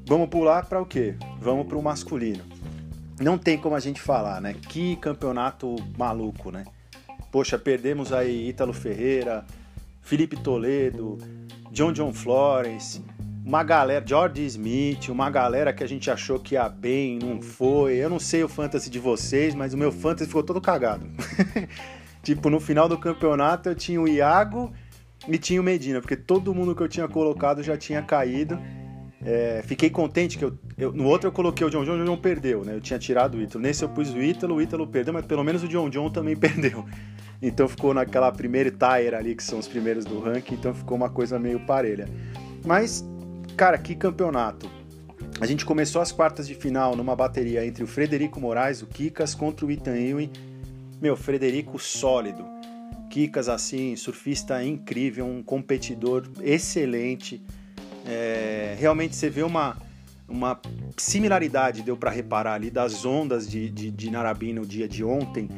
vamos 0.06 0.28
pular 0.28 0.66
para 0.66 0.82
o 0.82 0.86
quê? 0.86 1.14
Vamos 1.40 1.66
para 1.66 1.78
o 1.78 1.82
masculino. 1.82 2.42
Não 3.20 3.38
tem 3.38 3.56
como 3.56 3.76
a 3.76 3.80
gente 3.80 4.00
falar, 4.00 4.40
né? 4.40 4.54
Que 4.54 4.96
campeonato 4.96 5.76
maluco, 5.96 6.50
né? 6.50 6.64
Poxa, 7.30 7.58
perdemos 7.58 8.12
aí 8.12 8.48
Ítalo 8.48 8.72
Ferreira, 8.72 9.44
Felipe 10.02 10.36
Toledo, 10.36 11.18
John 11.70 11.92
John 11.92 12.12
Flores, 12.12 13.00
uma 13.44 13.62
galera, 13.62 14.04
George 14.06 14.44
Smith, 14.46 15.08
uma 15.08 15.30
galera 15.30 15.72
que 15.72 15.84
a 15.84 15.86
gente 15.86 16.10
achou 16.10 16.38
que 16.38 16.54
ia 16.54 16.68
bem, 16.68 17.18
não 17.18 17.40
foi. 17.40 17.96
Eu 17.96 18.10
não 18.10 18.18
sei 18.18 18.42
o 18.42 18.48
fantasy 18.48 18.90
de 18.90 18.98
vocês, 18.98 19.54
mas 19.54 19.74
o 19.74 19.78
meu 19.78 19.92
fantasy 19.92 20.26
ficou 20.26 20.42
todo 20.42 20.60
cagado. 20.60 21.06
tipo, 22.22 22.50
no 22.50 22.58
final 22.58 22.88
do 22.88 22.98
campeonato 22.98 23.68
eu 23.68 23.74
tinha 23.74 24.00
o 24.00 24.08
Iago 24.08 24.72
e 25.28 25.38
tinha 25.38 25.60
o 25.60 25.64
Medina, 25.64 26.00
porque 26.00 26.16
todo 26.16 26.54
mundo 26.54 26.74
que 26.74 26.82
eu 26.82 26.88
tinha 26.88 27.06
colocado 27.06 27.62
já 27.62 27.76
tinha 27.76 28.02
caído. 28.02 28.58
É, 29.22 29.62
fiquei 29.66 29.90
contente 29.90 30.38
que 30.38 30.44
eu, 30.44 30.58
eu, 30.78 30.92
no 30.92 31.04
outro 31.04 31.28
eu 31.28 31.32
coloquei 31.32 31.66
o 31.66 31.68
John 31.68 31.84
John, 31.84 31.92
o 31.92 31.98
John 31.98 32.04
John 32.06 32.16
perdeu, 32.16 32.64
né? 32.64 32.74
Eu 32.74 32.80
tinha 32.80 32.98
tirado 32.98 33.36
o 33.36 33.42
Ítalo. 33.42 33.62
Nesse 33.62 33.84
eu 33.84 33.88
pus 33.88 34.14
o 34.14 34.22
Ítalo, 34.22 34.54
o 34.54 34.62
Ítalo 34.62 34.86
perdeu, 34.86 35.12
mas 35.12 35.26
pelo 35.26 35.44
menos 35.44 35.62
o 35.62 35.68
John 35.68 35.90
John 35.90 36.08
também 36.10 36.34
perdeu. 36.36 36.86
Então 37.42 37.68
ficou 37.68 37.92
naquela 37.92 38.32
primeira 38.32 38.70
tire 38.70 39.14
ali, 39.14 39.34
que 39.34 39.42
são 39.42 39.58
os 39.58 39.68
primeiros 39.68 40.04
do 40.04 40.20
ranking, 40.20 40.54
então 40.54 40.74
ficou 40.74 40.96
uma 40.96 41.10
coisa 41.10 41.38
meio 41.38 41.60
parelha. 41.60 42.08
Mas, 42.64 43.04
cara, 43.56 43.76
que 43.76 43.94
campeonato. 43.94 44.70
A 45.38 45.46
gente 45.46 45.64
começou 45.64 46.00
as 46.00 46.12
quartas 46.12 46.46
de 46.46 46.54
final 46.54 46.96
numa 46.96 47.14
bateria 47.14 47.64
entre 47.64 47.84
o 47.84 47.86
Frederico 47.86 48.40
Moraes, 48.40 48.82
o 48.82 48.86
Kikas, 48.86 49.34
contra 49.34 49.66
o 49.66 49.70
Ethan 49.70 49.96
Ewing. 49.96 50.30
Meu, 51.00 51.16
Frederico 51.16 51.78
sólido 51.78 52.59
Kikas, 53.10 53.48
assim, 53.48 53.96
surfista 53.96 54.62
incrível, 54.64 55.26
um 55.26 55.42
competidor 55.42 56.26
excelente. 56.40 57.42
É, 58.06 58.76
realmente 58.78 59.16
você 59.16 59.28
vê 59.28 59.42
uma, 59.42 59.76
uma 60.28 60.58
similaridade, 60.96 61.82
deu 61.82 61.96
para 61.96 62.10
reparar 62.10 62.54
ali, 62.54 62.70
das 62.70 63.04
ondas 63.04 63.50
de, 63.50 63.68
de, 63.68 63.90
de 63.90 64.10
no 64.54 64.64
dia 64.64 64.88
de 64.88 65.02
ontem 65.02 65.48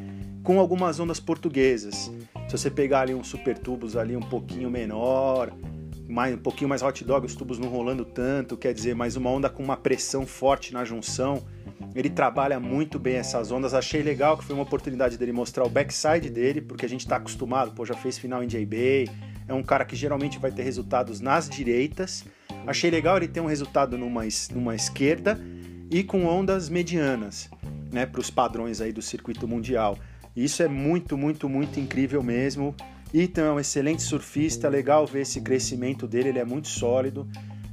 com 0.43 0.59
algumas 0.59 0.99
ondas 0.99 1.19
portuguesas. 1.19 2.11
Se 2.47 2.57
você 2.57 2.69
pegar 2.69 3.01
ali 3.01 3.13
um 3.13 3.23
super 3.23 3.57
tubos 3.57 3.95
ali 3.95 4.17
um 4.17 4.21
pouquinho 4.21 4.69
menor, 4.69 5.53
mais, 6.13 6.35
um 6.35 6.37
pouquinho 6.37 6.69
mais 6.69 6.83
hot 6.83 7.03
dog, 7.03 7.25
os 7.25 7.35
tubos 7.35 7.57
não 7.57 7.69
rolando 7.69 8.05
tanto, 8.05 8.55
quer 8.55 8.71
dizer, 8.71 8.93
mais 8.93 9.15
uma 9.15 9.31
onda 9.31 9.49
com 9.49 9.63
uma 9.63 9.75
pressão 9.75 10.27
forte 10.27 10.71
na 10.71 10.85
junção. 10.85 11.43
Ele 11.95 12.09
trabalha 12.09 12.59
muito 12.59 12.99
bem 12.99 13.15
essas 13.15 13.51
ondas. 13.51 13.73
Achei 13.73 14.03
legal 14.03 14.37
que 14.37 14.43
foi 14.43 14.53
uma 14.53 14.61
oportunidade 14.61 15.17
dele 15.17 15.31
mostrar 15.31 15.63
o 15.63 15.69
backside 15.69 16.29
dele, 16.29 16.61
porque 16.61 16.85
a 16.85 16.89
gente 16.89 17.01
está 17.01 17.15
acostumado, 17.15 17.71
pô, 17.71 17.83
já 17.83 17.95
fez 17.95 18.19
final 18.19 18.43
em 18.43 18.47
J-Bay. 18.47 19.09
É 19.47 19.53
um 19.55 19.63
cara 19.63 19.83
que 19.83 19.95
geralmente 19.95 20.37
vai 20.37 20.51
ter 20.51 20.61
resultados 20.61 21.19
nas 21.19 21.49
direitas. 21.49 22.23
Achei 22.67 22.91
legal 22.91 23.17
ele 23.17 23.27
ter 23.27 23.41
um 23.41 23.47
resultado 23.47 23.97
numa, 23.97 24.21
numa 24.51 24.75
esquerda 24.75 25.41
e 25.89 26.03
com 26.03 26.25
ondas 26.25 26.69
medianas, 26.69 27.49
né, 27.91 28.05
para 28.05 28.21
os 28.21 28.29
padrões 28.29 28.81
aí 28.81 28.93
do 28.93 29.01
circuito 29.01 29.47
mundial. 29.47 29.97
Isso 30.35 30.61
é 30.61 30.67
muito, 30.67 31.17
muito, 31.17 31.49
muito 31.49 31.79
incrível 31.79 32.21
mesmo. 32.21 32.75
Ethan 33.13 33.43
é 33.43 33.51
um 33.51 33.59
excelente 33.59 34.01
surfista, 34.01 34.67
legal 34.67 35.05
ver 35.05 35.21
esse 35.21 35.41
crescimento 35.41 36.07
dele, 36.07 36.29
ele 36.29 36.39
é 36.39 36.45
muito 36.45 36.67
sólido, 36.67 37.27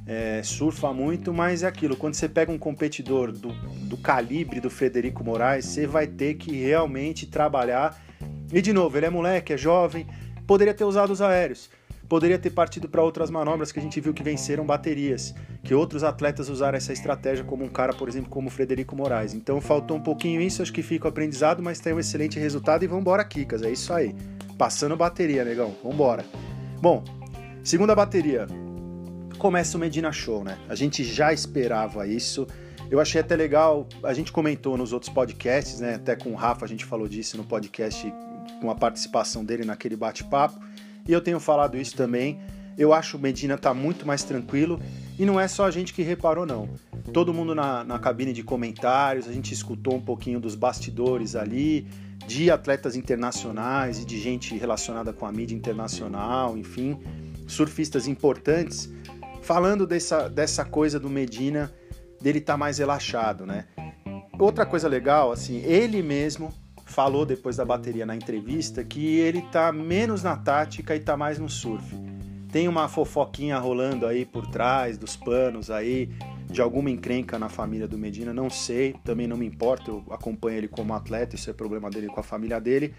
é, 0.05 0.41
surfa 0.43 0.93
muito, 0.93 1.33
mas 1.33 1.63
é 1.63 1.67
aquilo, 1.67 1.95
quando 1.95 2.13
você 2.13 2.29
pega 2.29 2.51
um 2.51 2.57
competidor 2.57 3.31
do, 3.31 3.51
do 3.87 3.97
calibre 3.97 4.59
do 4.59 4.69
Frederico 4.69 5.23
Moraes, 5.23 5.65
você 5.65 5.87
vai 5.87 6.05
ter 6.05 6.35
que 6.35 6.51
realmente 6.51 7.25
trabalhar. 7.25 7.99
E 8.53 8.61
de 8.61 8.71
novo, 8.71 8.97
ele 8.97 9.05
é 9.05 9.09
moleque, 9.09 9.53
é 9.53 9.57
jovem, 9.57 10.05
poderia 10.45 10.73
ter 10.73 10.83
usado 10.83 11.11
os 11.11 11.21
aéreos 11.21 11.69
poderia 12.11 12.37
ter 12.37 12.49
partido 12.49 12.89
para 12.89 13.01
outras 13.01 13.29
manobras 13.29 13.71
que 13.71 13.79
a 13.79 13.81
gente 13.81 14.01
viu 14.01 14.13
que 14.13 14.21
venceram 14.21 14.65
baterias, 14.65 15.33
que 15.63 15.73
outros 15.73 16.03
atletas 16.03 16.49
usaram 16.49 16.75
essa 16.75 16.91
estratégia, 16.91 17.45
como 17.45 17.63
um 17.63 17.69
cara, 17.69 17.93
por 17.93 18.09
exemplo, 18.09 18.29
como 18.29 18.49
o 18.49 18.51
Frederico 18.51 18.93
Moraes. 18.97 19.33
Então 19.33 19.61
faltou 19.61 19.95
um 19.95 20.01
pouquinho 20.01 20.41
isso, 20.41 20.61
acho 20.61 20.73
que 20.73 20.83
fica 20.83 21.05
o 21.05 21.07
aprendizado, 21.07 21.63
mas 21.63 21.79
tem 21.79 21.93
um 21.93 21.99
excelente 22.01 22.37
resultado 22.37 22.83
e 22.83 22.87
vambora, 22.87 23.23
Kikas, 23.23 23.61
é 23.61 23.71
isso 23.71 23.93
aí. 23.93 24.13
Passando 24.61 24.95
bateria, 24.95 25.43
negão, 25.43 25.75
vambora. 25.83 26.23
Bom, 26.79 27.03
segunda 27.63 27.95
bateria, 27.95 28.45
começa 29.39 29.75
o 29.75 29.79
Medina 29.79 30.11
Show, 30.11 30.43
né? 30.43 30.55
A 30.69 30.75
gente 30.75 31.03
já 31.03 31.33
esperava 31.33 32.05
isso. 32.05 32.45
Eu 32.87 32.99
achei 32.99 33.19
até 33.21 33.35
legal, 33.35 33.87
a 34.03 34.13
gente 34.13 34.31
comentou 34.31 34.77
nos 34.77 34.93
outros 34.93 35.11
podcasts, 35.11 35.79
né? 35.79 35.95
Até 35.95 36.15
com 36.15 36.29
o 36.29 36.35
Rafa 36.35 36.63
a 36.63 36.67
gente 36.67 36.85
falou 36.85 37.07
disso 37.07 37.37
no 37.37 37.43
podcast 37.43 38.13
com 38.61 38.69
a 38.69 38.75
participação 38.75 39.43
dele 39.43 39.65
naquele 39.65 39.95
bate-papo 39.95 40.59
e 41.07 41.11
eu 41.11 41.21
tenho 41.21 41.39
falado 41.39 41.75
isso 41.75 41.95
também. 41.95 42.39
Eu 42.77 42.93
acho 42.93 43.17
o 43.17 43.19
Medina 43.19 43.57
tá 43.57 43.73
muito 43.73 44.05
mais 44.05 44.23
tranquilo 44.23 44.79
e 45.17 45.25
não 45.25 45.39
é 45.39 45.47
só 45.47 45.65
a 45.65 45.71
gente 45.71 45.91
que 45.91 46.03
reparou, 46.03 46.45
não. 46.45 46.69
Todo 47.11 47.33
mundo 47.33 47.55
na, 47.55 47.83
na 47.83 47.97
cabine 47.97 48.31
de 48.31 48.43
comentários, 48.43 49.27
a 49.27 49.33
gente 49.33 49.55
escutou 49.55 49.95
um 49.95 50.01
pouquinho 50.01 50.39
dos 50.39 50.53
bastidores 50.53 51.35
ali, 51.35 51.87
de 52.25 52.51
atletas 52.51 52.95
internacionais 52.95 53.99
e 53.99 54.05
de 54.05 54.19
gente 54.19 54.57
relacionada 54.57 55.11
com 55.11 55.25
a 55.25 55.31
mídia 55.31 55.55
internacional, 55.55 56.57
enfim, 56.57 56.99
surfistas 57.47 58.07
importantes, 58.07 58.91
falando 59.41 59.85
dessa, 59.85 60.29
dessa 60.29 60.63
coisa 60.63 60.99
do 60.99 61.09
Medina, 61.09 61.71
dele 62.21 62.39
estar 62.39 62.53
tá 62.53 62.57
mais 62.57 62.77
relaxado, 62.77 63.45
né? 63.45 63.65
Outra 64.39 64.65
coisa 64.65 64.87
legal, 64.87 65.31
assim, 65.31 65.57
ele 65.57 66.01
mesmo 66.01 66.53
falou 66.85 67.25
depois 67.25 67.55
da 67.55 67.65
bateria 67.65 68.05
na 68.05 68.15
entrevista 68.15 68.83
que 68.83 69.17
ele 69.17 69.41
tá 69.43 69.71
menos 69.71 70.23
na 70.23 70.35
tática 70.35 70.95
e 70.95 70.99
tá 70.99 71.15
mais 71.15 71.39
no 71.39 71.49
surf. 71.49 71.95
Tem 72.51 72.67
uma 72.67 72.89
fofoquinha 72.89 73.57
rolando 73.57 74.05
aí 74.05 74.25
por 74.25 74.45
trás 74.47 74.97
dos 74.97 75.15
panos 75.15 75.71
aí 75.71 76.09
de 76.51 76.61
alguma 76.61 76.89
encrenca 76.89 77.39
na 77.39 77.47
família 77.47 77.87
do 77.87 77.97
Medina, 77.97 78.33
não 78.33 78.49
sei, 78.49 78.93
também 79.05 79.25
não 79.25 79.37
me 79.37 79.45
importa, 79.45 79.89
eu 79.89 80.03
acompanho 80.11 80.57
ele 80.57 80.67
como 80.67 80.93
atleta, 80.93 81.35
isso 81.35 81.49
é 81.49 81.53
problema 81.53 81.89
dele 81.89 82.07
com 82.07 82.19
a 82.19 82.23
família 82.23 82.59
dele, 82.59 82.93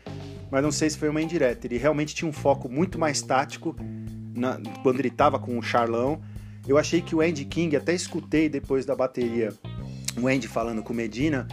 mas 0.51 0.63
não 0.63 0.73
sei 0.73 0.89
se 0.89 0.97
foi 0.97 1.11
uma 1.11 1.21
indireta. 1.21 1.67
Ele 1.67 1.77
realmente 1.77 2.15
tinha 2.15 2.29
um 2.29 2.33
foco 2.33 2.69
muito 2.69 2.99
mais 2.99 3.21
tático 3.21 3.77
na, 4.35 4.59
quando 4.83 5.01
ele 5.01 5.09
estava 5.09 5.39
com 5.39 5.59
o 5.59 5.63
Charlão. 5.63 6.21
Eu 6.67 6.79
achei 6.79 7.03
que 7.03 7.15
o 7.15 7.21
Andy 7.21 7.45
King, 7.45 7.77
até 7.77 7.93
escutei 7.93 8.49
depois 8.49 8.87
da 8.87 8.97
bateria, 8.97 9.53
o 10.21 10.27
Andy 10.27 10.49
falando 10.49 10.83
com 10.83 10.95
o 10.95 10.97
Medina, 10.97 11.47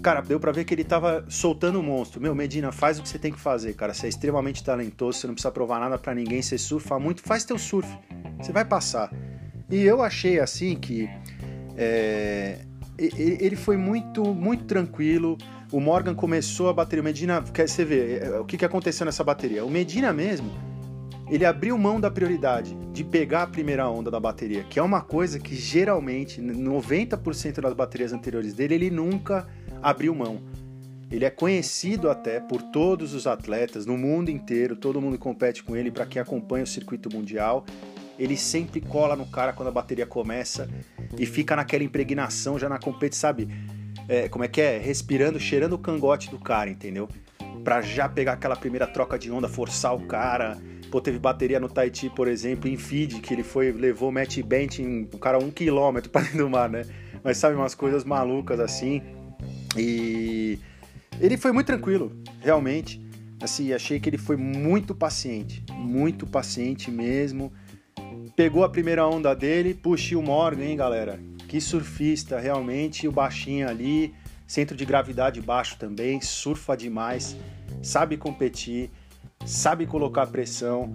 cara, 0.00 0.20
deu 0.20 0.38
pra 0.38 0.52
ver 0.52 0.64
que 0.64 0.72
ele 0.72 0.84
tava 0.84 1.24
soltando 1.28 1.80
o 1.80 1.82
monstro. 1.82 2.20
Meu, 2.20 2.34
Medina, 2.34 2.70
faz 2.70 2.98
o 3.00 3.02
que 3.02 3.08
você 3.08 3.18
tem 3.18 3.32
que 3.32 3.40
fazer, 3.40 3.74
cara. 3.74 3.92
Você 3.92 4.06
é 4.06 4.08
extremamente 4.08 4.62
talentoso, 4.62 5.18
você 5.18 5.26
não 5.26 5.34
precisa 5.34 5.50
provar 5.50 5.80
nada 5.80 5.98
para 5.98 6.14
ninguém, 6.14 6.40
você 6.40 6.56
surfa 6.56 7.00
muito, 7.00 7.20
faz 7.22 7.44
teu 7.44 7.58
surf. 7.58 7.88
Você 8.38 8.52
vai 8.52 8.64
passar. 8.64 9.10
E 9.72 9.84
eu 9.84 10.02
achei 10.02 10.38
assim 10.38 10.76
que 10.76 11.08
é, 11.78 12.58
ele 12.98 13.56
foi 13.56 13.78
muito, 13.78 14.22
muito 14.22 14.64
tranquilo. 14.64 15.38
O 15.72 15.80
Morgan 15.80 16.14
começou 16.14 16.68
a 16.68 16.74
bateria. 16.74 17.00
O 17.00 17.04
Medina, 17.04 17.40
você 17.40 17.82
ver 17.82 18.22
é, 18.22 18.38
o 18.38 18.44
que 18.44 18.62
aconteceu 18.62 19.06
nessa 19.06 19.24
bateria? 19.24 19.64
O 19.64 19.70
Medina 19.70 20.12
mesmo, 20.12 20.52
ele 21.30 21.46
abriu 21.46 21.78
mão 21.78 21.98
da 21.98 22.10
prioridade 22.10 22.76
de 22.92 23.02
pegar 23.02 23.44
a 23.44 23.46
primeira 23.46 23.88
onda 23.88 24.10
da 24.10 24.20
bateria, 24.20 24.62
que 24.64 24.78
é 24.78 24.82
uma 24.82 25.00
coisa 25.00 25.38
que 25.38 25.54
geralmente, 25.54 26.42
90% 26.42 27.62
das 27.62 27.72
baterias 27.72 28.12
anteriores 28.12 28.52
dele, 28.52 28.74
ele 28.74 28.90
nunca 28.90 29.48
abriu 29.82 30.14
mão. 30.14 30.38
Ele 31.10 31.24
é 31.24 31.30
conhecido 31.30 32.10
até 32.10 32.40
por 32.40 32.60
todos 32.60 33.14
os 33.14 33.26
atletas 33.26 33.86
no 33.86 33.96
mundo 33.96 34.30
inteiro, 34.30 34.76
todo 34.76 35.00
mundo 35.00 35.16
compete 35.16 35.62
com 35.62 35.74
ele, 35.74 35.90
para 35.90 36.04
quem 36.04 36.20
acompanha 36.20 36.64
o 36.64 36.66
circuito 36.66 37.08
mundial. 37.10 37.64
Ele 38.22 38.36
sempre 38.36 38.80
cola 38.80 39.16
no 39.16 39.26
cara 39.26 39.52
quando 39.52 39.66
a 39.66 39.72
bateria 39.72 40.06
começa 40.06 40.70
e 41.18 41.26
fica 41.26 41.56
naquela 41.56 41.82
impregnação 41.82 42.56
já 42.56 42.68
na 42.68 42.78
competição, 42.78 43.30
sabe? 43.30 43.48
É, 44.08 44.28
como 44.28 44.44
é 44.44 44.48
que 44.48 44.60
é? 44.60 44.78
Respirando, 44.78 45.40
cheirando 45.40 45.72
o 45.72 45.78
cangote 45.78 46.30
do 46.30 46.38
cara, 46.38 46.70
entendeu? 46.70 47.08
Pra 47.64 47.82
já 47.82 48.08
pegar 48.08 48.34
aquela 48.34 48.54
primeira 48.54 48.86
troca 48.86 49.18
de 49.18 49.28
onda, 49.28 49.48
forçar 49.48 49.92
o 49.92 50.06
cara. 50.06 50.56
Pô, 50.88 51.00
teve 51.00 51.18
bateria 51.18 51.58
no 51.58 51.68
Tahiti, 51.68 52.08
por 52.10 52.28
exemplo, 52.28 52.70
em 52.70 52.76
feed, 52.76 53.20
que 53.20 53.34
ele 53.34 53.42
foi, 53.42 53.72
levou 53.72 54.10
o 54.10 54.12
match 54.12 54.38
bent 54.38 54.78
em 54.78 55.08
o 55.12 55.18
cara 55.18 55.38
um 55.38 55.50
quilômetro 55.50 56.08
para 56.08 56.22
dentro 56.22 56.38
do 56.38 56.50
mar, 56.50 56.70
né? 56.70 56.86
Mas 57.24 57.38
sabe, 57.38 57.56
umas 57.56 57.74
coisas 57.74 58.04
malucas 58.04 58.60
assim. 58.60 59.02
E 59.76 60.60
ele 61.20 61.36
foi 61.36 61.50
muito 61.50 61.66
tranquilo, 61.66 62.12
realmente. 62.40 63.00
Assim, 63.42 63.72
achei 63.72 63.98
que 63.98 64.08
ele 64.08 64.18
foi 64.18 64.36
muito 64.36 64.94
paciente, 64.94 65.64
muito 65.72 66.24
paciente 66.24 66.88
mesmo. 66.88 67.52
Pegou 68.34 68.64
a 68.64 68.68
primeira 68.68 69.06
onda 69.06 69.34
dele, 69.34 69.74
puxou 69.74 70.20
o 70.20 70.22
Morgan, 70.22 70.64
hein, 70.64 70.76
galera? 70.76 71.20
Que 71.48 71.60
surfista, 71.60 72.40
realmente. 72.40 73.06
O 73.06 73.12
baixinho 73.12 73.68
ali, 73.68 74.14
centro 74.46 74.74
de 74.74 74.86
gravidade 74.86 75.38
baixo 75.38 75.76
também, 75.78 76.18
surfa 76.20 76.74
demais, 76.74 77.36
sabe 77.82 78.16
competir, 78.16 78.90
sabe 79.44 79.86
colocar 79.86 80.26
pressão 80.28 80.90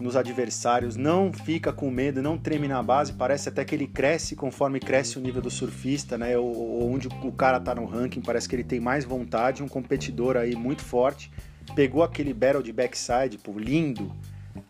nos 0.00 0.16
adversários, 0.16 0.96
não 0.96 1.30
fica 1.30 1.72
com 1.72 1.90
medo, 1.90 2.22
não 2.22 2.38
treme 2.38 2.68
na 2.68 2.82
base, 2.82 3.12
parece 3.12 3.48
até 3.48 3.64
que 3.64 3.74
ele 3.74 3.86
cresce 3.86 4.34
conforme 4.34 4.80
cresce 4.80 5.18
o 5.18 5.20
nível 5.20 5.42
do 5.42 5.50
surfista, 5.50 6.16
né? 6.16 6.38
Ou, 6.38 6.90
onde 6.90 7.08
o 7.08 7.32
cara 7.32 7.60
tá 7.60 7.74
no 7.74 7.84
ranking, 7.84 8.22
parece 8.22 8.48
que 8.48 8.56
ele 8.56 8.64
tem 8.64 8.80
mais 8.80 9.04
vontade, 9.04 9.62
um 9.62 9.68
competidor 9.68 10.38
aí 10.38 10.54
muito 10.54 10.82
forte. 10.82 11.30
Pegou 11.74 12.02
aquele 12.02 12.32
battle 12.32 12.62
de 12.62 12.72
backside, 12.72 13.36
pô, 13.36 13.58
lindo, 13.58 14.10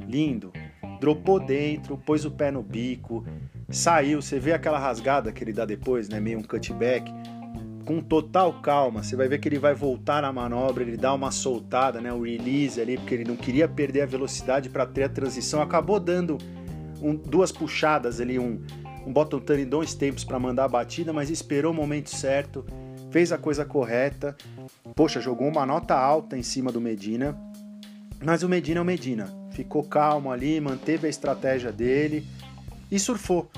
lindo. 0.00 0.52
Dropou 1.00 1.38
dentro, 1.38 1.96
pôs 1.96 2.24
o 2.24 2.30
pé 2.30 2.50
no 2.50 2.62
bico, 2.62 3.24
saiu, 3.70 4.20
você 4.20 4.38
vê 4.38 4.52
aquela 4.52 4.78
rasgada 4.78 5.32
que 5.32 5.44
ele 5.44 5.52
dá 5.52 5.64
depois, 5.64 6.08
né? 6.08 6.18
Meio 6.20 6.38
um 6.38 6.42
cutback 6.42 7.12
com 7.88 8.02
total 8.02 8.52
calma. 8.60 9.02
Você 9.02 9.16
vai 9.16 9.28
ver 9.28 9.38
que 9.38 9.48
ele 9.48 9.58
vai 9.58 9.72
voltar 9.72 10.20
na 10.20 10.30
manobra, 10.30 10.82
ele 10.82 10.98
dá 10.98 11.14
uma 11.14 11.30
soltada, 11.30 12.02
né, 12.02 12.12
o 12.12 12.20
release 12.20 12.78
ali, 12.78 12.98
porque 12.98 13.14
ele 13.14 13.24
não 13.24 13.34
queria 13.34 13.66
perder 13.66 14.02
a 14.02 14.06
velocidade 14.06 14.68
para 14.68 14.84
ter 14.84 15.04
a 15.04 15.08
transição. 15.08 15.62
Acabou 15.62 15.98
dando 15.98 16.36
um, 17.00 17.14
duas 17.14 17.50
puxadas 17.50 18.20
ali, 18.20 18.38
um, 18.38 18.60
um 19.06 19.10
bottom 19.10 19.40
turn 19.40 19.62
em 19.62 19.66
dois 19.66 19.94
tempos 19.94 20.22
para 20.22 20.38
mandar 20.38 20.64
a 20.64 20.68
batida, 20.68 21.14
mas 21.14 21.30
esperou 21.30 21.72
o 21.72 21.74
momento 21.74 22.10
certo, 22.10 22.62
fez 23.10 23.32
a 23.32 23.38
coisa 23.38 23.64
correta. 23.64 24.36
Poxa, 24.94 25.18
jogou 25.18 25.48
uma 25.48 25.64
nota 25.64 25.94
alta 25.94 26.36
em 26.36 26.42
cima 26.42 26.70
do 26.70 26.82
Medina, 26.82 27.40
mas 28.22 28.42
o 28.42 28.50
Medina 28.50 28.80
é 28.80 28.82
o 28.82 28.84
Medina. 28.84 29.37
Ficou 29.58 29.82
calmo 29.82 30.30
ali, 30.30 30.60
manteve 30.60 31.08
a 31.08 31.10
estratégia 31.10 31.72
dele 31.72 32.24
e 32.92 32.96
surfou. 32.96 33.50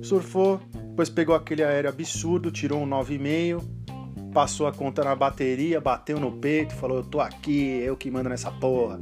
Surfou, 0.00 0.60
depois 0.90 1.10
pegou 1.10 1.34
aquele 1.34 1.64
aéreo 1.64 1.90
absurdo, 1.90 2.52
tirou 2.52 2.80
um 2.80 2.88
9,5, 2.88 3.60
passou 4.32 4.68
a 4.68 4.72
conta 4.72 5.02
na 5.02 5.16
bateria, 5.16 5.80
bateu 5.80 6.20
no 6.20 6.30
peito, 6.38 6.72
falou: 6.76 6.98
Eu 6.98 7.02
tô 7.02 7.20
aqui, 7.20 7.80
eu 7.84 7.96
que 7.96 8.12
mando 8.12 8.28
nessa 8.28 8.52
porra. 8.52 9.00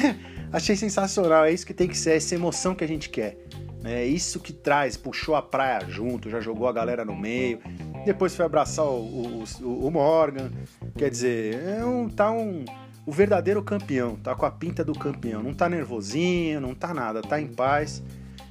Achei 0.50 0.74
sensacional, 0.74 1.44
é 1.44 1.52
isso 1.52 1.66
que 1.66 1.74
tem 1.74 1.86
que 1.86 1.98
ser, 1.98 2.12
é 2.12 2.16
essa 2.16 2.34
emoção 2.34 2.74
que 2.74 2.82
a 2.82 2.88
gente 2.88 3.10
quer. 3.10 3.36
É 3.84 4.06
isso 4.06 4.40
que 4.40 4.54
traz, 4.54 4.96
puxou 4.96 5.34
a 5.34 5.42
praia 5.42 5.86
junto, 5.86 6.30
já 6.30 6.40
jogou 6.40 6.66
a 6.66 6.72
galera 6.72 7.04
no 7.04 7.14
meio, 7.14 7.60
depois 8.06 8.34
foi 8.34 8.46
abraçar 8.46 8.86
o, 8.86 9.44
o, 9.60 9.86
o 9.86 9.90
Morgan. 9.90 10.50
Quer 10.96 11.10
dizer, 11.10 11.62
é 11.62 11.84
um, 11.84 12.08
tá 12.08 12.32
um, 12.32 12.64
o 13.06 13.12
verdadeiro 13.12 13.62
campeão, 13.62 14.16
tá 14.16 14.34
com 14.34 14.46
a 14.46 14.50
pinta 14.50 14.84
do 14.84 14.92
campeão, 14.92 15.42
não 15.42 15.52
tá 15.52 15.68
nervosinho, 15.68 16.60
não 16.60 16.74
tá 16.74 16.94
nada, 16.94 17.20
tá 17.20 17.40
em 17.40 17.46
paz. 17.46 18.02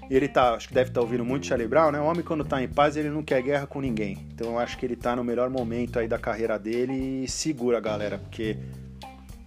Ele 0.10 0.28
tá, 0.28 0.54
acho 0.54 0.68
que 0.68 0.74
deve 0.74 0.90
estar 0.90 1.00
tá 1.00 1.04
ouvindo 1.04 1.26
muito 1.26 1.46
Charlie 1.48 1.68
Brown, 1.68 1.92
né? 1.92 2.00
O 2.00 2.06
homem 2.06 2.24
quando 2.24 2.44
tá 2.44 2.62
em 2.62 2.68
paz, 2.68 2.98
ele 2.98 3.10
não 3.10 3.24
quer 3.24 3.42
guerra 3.42 3.66
com 3.66 3.82
ninguém. 3.82 4.28
Então 4.34 4.52
eu 4.52 4.60
acho 4.60 4.78
que 4.78 4.86
ele 4.86 4.96
tá 4.96 5.16
no 5.16 5.24
melhor 5.24 5.50
momento 5.50 5.98
aí 5.98 6.08
da 6.08 6.20
carreira 6.20 6.60
dele 6.60 7.24
e 7.24 7.28
segura, 7.28 7.80
galera, 7.80 8.18
porque 8.18 8.58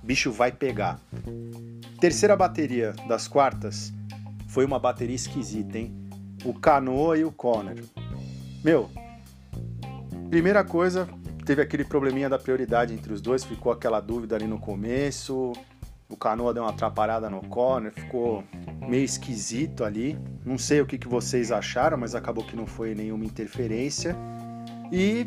bicho 0.02 0.32
vai 0.32 0.50
pegar. 0.50 0.98
Terceira 2.00 2.34
bateria 2.34 2.94
das 3.06 3.28
quartas 3.28 3.92
foi 4.48 4.64
uma 4.64 4.78
bateria 4.78 5.14
esquisita, 5.14 5.78
hein? 5.78 5.94
O 6.44 6.54
Canoa 6.54 7.18
e 7.18 7.24
o 7.24 7.30
Conner. 7.30 7.84
Meu, 8.64 8.90
primeira 10.30 10.64
coisa, 10.64 11.08
teve 11.46 11.62
aquele 11.62 11.84
probleminha 11.84 12.28
da 12.28 12.38
prioridade 12.38 12.92
entre 12.92 13.12
os 13.12 13.20
dois, 13.20 13.44
ficou 13.44 13.70
aquela 13.70 14.00
dúvida 14.00 14.34
ali 14.34 14.48
no 14.48 14.58
começo. 14.58 15.52
O 16.08 16.16
Canoa 16.16 16.52
deu 16.52 16.64
uma 16.64 16.70
atrapalhada 16.70 17.30
no 17.30 17.40
corner, 17.48 17.92
ficou 17.92 18.42
meio 18.88 19.04
esquisito 19.04 19.84
ali. 19.84 20.18
Não 20.44 20.58
sei 20.58 20.80
o 20.80 20.86
que, 20.86 20.98
que 20.98 21.06
vocês 21.06 21.52
acharam, 21.52 21.96
mas 21.96 22.16
acabou 22.16 22.44
que 22.44 22.56
não 22.56 22.66
foi 22.66 22.94
nenhuma 22.94 23.24
interferência. 23.24 24.16
E 24.92 25.26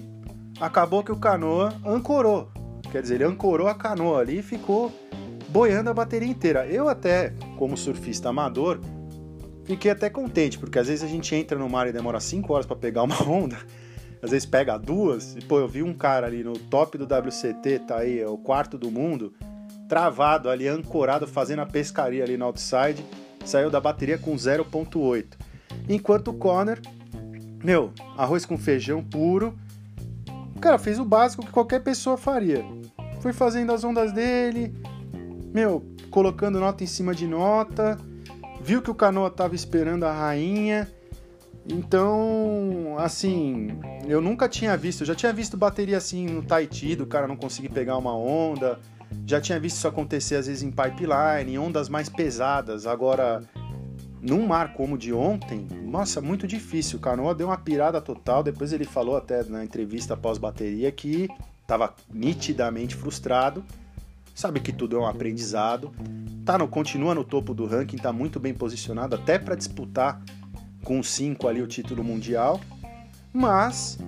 acabou 0.59 1.03
que 1.03 1.11
o 1.11 1.17
Canoa 1.17 1.73
ancorou. 1.85 2.51
Quer 2.91 3.01
dizer, 3.01 3.15
ele 3.15 3.23
ancorou 3.23 3.67
a 3.67 3.75
canoa 3.75 4.19
ali 4.19 4.39
e 4.39 4.43
ficou 4.43 4.91
boiando 5.49 5.89
a 5.89 5.93
bateria 5.93 6.27
inteira. 6.27 6.65
Eu 6.65 6.89
até, 6.89 7.33
como 7.57 7.77
surfista 7.77 8.29
amador, 8.29 8.79
fiquei 9.63 9.91
até 9.91 10.09
contente, 10.09 10.57
porque 10.57 10.79
às 10.79 10.87
vezes 10.87 11.03
a 11.03 11.07
gente 11.07 11.33
entra 11.35 11.57
no 11.57 11.69
mar 11.69 11.87
e 11.87 11.93
demora 11.93 12.19
5 12.19 12.51
horas 12.51 12.65
para 12.65 12.75
pegar 12.75 13.03
uma 13.03 13.21
onda 13.29 13.57
às 14.21 14.31
vezes 14.31 14.45
pega 14.45 14.77
duas. 14.77 15.35
E, 15.35 15.41
pô, 15.41 15.59
eu 15.59 15.67
vi 15.67 15.83
um 15.83 15.93
cara 15.93 16.27
ali 16.27 16.43
no 16.43 16.53
top 16.53 16.97
do 16.97 17.05
WCT, 17.05 17.79
tá 17.87 17.99
aí, 17.99 18.19
é 18.19 18.27
o 18.27 18.37
quarto 18.37 18.77
do 18.77 18.91
mundo, 18.91 19.33
travado 19.87 20.49
ali, 20.49 20.67
ancorado, 20.67 21.27
fazendo 21.27 21.61
a 21.61 21.65
pescaria 21.65 22.23
ali 22.23 22.37
no 22.37 22.45
outside, 22.45 23.03
saiu 23.45 23.69
da 23.69 23.79
bateria 23.79 24.17
com 24.17 24.35
0.8. 24.35 25.37
Enquanto 25.87 26.29
o 26.29 26.33
Conner, 26.33 26.79
meu, 27.63 27.91
arroz 28.17 28.45
com 28.45 28.57
feijão 28.57 29.03
puro, 29.03 29.57
cara 30.59 30.77
fez 30.77 30.99
o 30.99 31.05
básico 31.05 31.45
que 31.45 31.51
qualquer 31.51 31.81
pessoa 31.81 32.17
faria. 32.17 32.63
Foi 33.21 33.33
fazendo 33.33 33.71
as 33.71 33.83
ondas 33.83 34.11
dele, 34.11 34.73
meu, 35.53 35.83
colocando 36.11 36.59
nota 36.59 36.83
em 36.83 36.87
cima 36.87 37.15
de 37.15 37.25
nota, 37.25 37.97
viu 38.61 38.81
que 38.81 38.91
o 38.91 38.95
canoa 38.95 39.29
tava 39.29 39.55
esperando 39.55 40.05
a 40.05 40.13
rainha, 40.13 40.87
então, 41.71 42.95
assim, 42.97 43.69
eu 44.07 44.19
nunca 44.19 44.49
tinha 44.49 44.75
visto, 44.75 45.05
já 45.05 45.13
tinha 45.13 45.31
visto 45.31 45.55
bateria 45.55 45.97
assim 45.97 46.25
no 46.25 46.41
Tahiti, 46.41 46.95
do 46.95 47.05
cara 47.05 47.27
não 47.27 47.35
conseguir 47.35 47.69
pegar 47.69 47.97
uma 47.97 48.15
onda, 48.15 48.79
já 49.25 49.39
tinha 49.39 49.59
visto 49.59 49.77
isso 49.77 49.87
acontecer 49.87 50.35
às 50.35 50.47
vezes 50.47 50.63
em 50.63 50.71
pipeline, 50.71 51.53
em 51.53 51.57
ondas 51.59 51.87
mais 51.87 52.09
pesadas. 52.09 52.87
Agora, 52.87 53.43
num 54.21 54.47
mar 54.47 54.73
como 54.73 54.95
o 54.95 54.97
de 54.97 55.13
ontem, 55.13 55.67
nossa, 55.83 56.19
muito 56.19 56.47
difícil. 56.47 56.97
O 56.97 57.01
Canoa 57.01 57.35
deu 57.35 57.47
uma 57.47 57.57
pirada 57.57 58.01
total. 58.01 58.43
Depois 58.43 58.73
ele 58.73 58.85
falou 58.85 59.15
até 59.15 59.43
na 59.43 59.63
entrevista 59.63 60.17
pós-bateria 60.17 60.91
que 60.91 61.29
estava 61.61 61.93
nitidamente 62.11 62.95
frustrado. 62.95 63.63
Sabe 64.33 64.59
que 64.59 64.71
tudo 64.71 64.95
é 64.95 64.99
um 64.99 65.05
aprendizado. 65.05 65.91
Tá 66.45 66.57
no, 66.57 66.67
continua 66.67 67.13
no 67.13 67.23
topo 67.23 67.53
do 67.53 67.65
ranking, 67.65 67.97
tá 67.97 68.11
muito 68.11 68.39
bem 68.39 68.53
posicionado 68.53 69.15
até 69.15 69.37
para 69.37 69.53
disputar 69.53 70.21
com 70.89 71.03
5 71.03 71.47
ali 71.47 71.61
o 71.61 71.67
título 71.67 72.03
mundial, 72.03 72.59
mas 73.31 73.99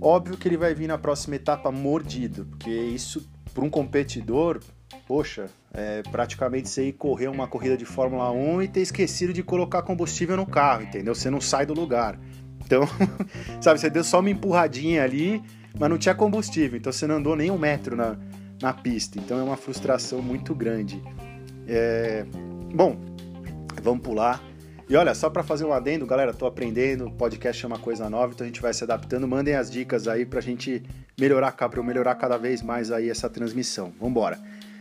óbvio 0.00 0.36
que 0.36 0.46
ele 0.46 0.56
vai 0.56 0.72
vir 0.72 0.86
na 0.86 0.96
próxima 0.96 1.34
etapa 1.34 1.72
mordido, 1.72 2.44
porque 2.44 2.70
isso 2.70 3.28
para 3.52 3.64
um 3.64 3.68
competidor, 3.68 4.60
poxa, 5.08 5.46
é 5.74 6.00
praticamente 6.12 6.68
você 6.68 6.90
ir 6.90 6.92
correr 6.92 7.26
uma 7.26 7.48
corrida 7.48 7.76
de 7.76 7.84
Fórmula 7.84 8.30
1 8.30 8.62
e 8.62 8.68
ter 8.68 8.82
esquecido 8.82 9.32
de 9.32 9.42
colocar 9.42 9.82
combustível 9.82 10.36
no 10.36 10.46
carro, 10.46 10.84
entendeu? 10.84 11.12
Você 11.12 11.28
não 11.28 11.40
sai 11.40 11.66
do 11.66 11.74
lugar. 11.74 12.16
Então, 12.64 12.84
sabe, 13.60 13.80
você 13.80 13.90
deu 13.90 14.04
só 14.04 14.20
uma 14.20 14.30
empurradinha 14.30 15.02
ali, 15.02 15.42
mas 15.76 15.90
não 15.90 15.98
tinha 15.98 16.14
combustível, 16.14 16.78
então 16.78 16.92
você 16.92 17.04
não 17.04 17.16
andou 17.16 17.34
nem 17.34 17.50
um 17.50 17.58
metro 17.58 17.96
na, 17.96 18.16
na 18.62 18.72
pista. 18.72 19.18
Então 19.18 19.40
é 19.40 19.42
uma 19.42 19.56
frustração 19.56 20.22
muito 20.22 20.54
grande. 20.54 21.02
É... 21.66 22.24
Bom, 22.72 22.96
vamos 23.82 24.04
pular 24.04 24.47
e 24.88 24.96
olha, 24.96 25.14
só 25.14 25.28
para 25.28 25.42
fazer 25.42 25.66
um 25.66 25.72
adendo, 25.72 26.06
galera, 26.06 26.32
tô 26.32 26.46
aprendendo, 26.46 27.10
podcast 27.10 27.62
é 27.62 27.68
uma 27.68 27.78
coisa 27.78 28.08
nova, 28.08 28.32
então 28.32 28.44
a 28.44 28.48
gente 28.48 28.62
vai 28.62 28.72
se 28.72 28.82
adaptando. 28.82 29.28
Mandem 29.28 29.54
as 29.54 29.70
dicas 29.70 30.08
aí 30.08 30.24
pra 30.24 30.40
gente 30.40 30.82
melhorar, 31.18 31.52
pra 31.52 31.78
eu 31.78 31.84
melhorar 31.84 32.14
cada 32.14 32.38
vez 32.38 32.62
mais 32.62 32.90
aí 32.90 33.10
essa 33.10 33.28
transmissão. 33.28 33.92
Vambora. 34.00 34.38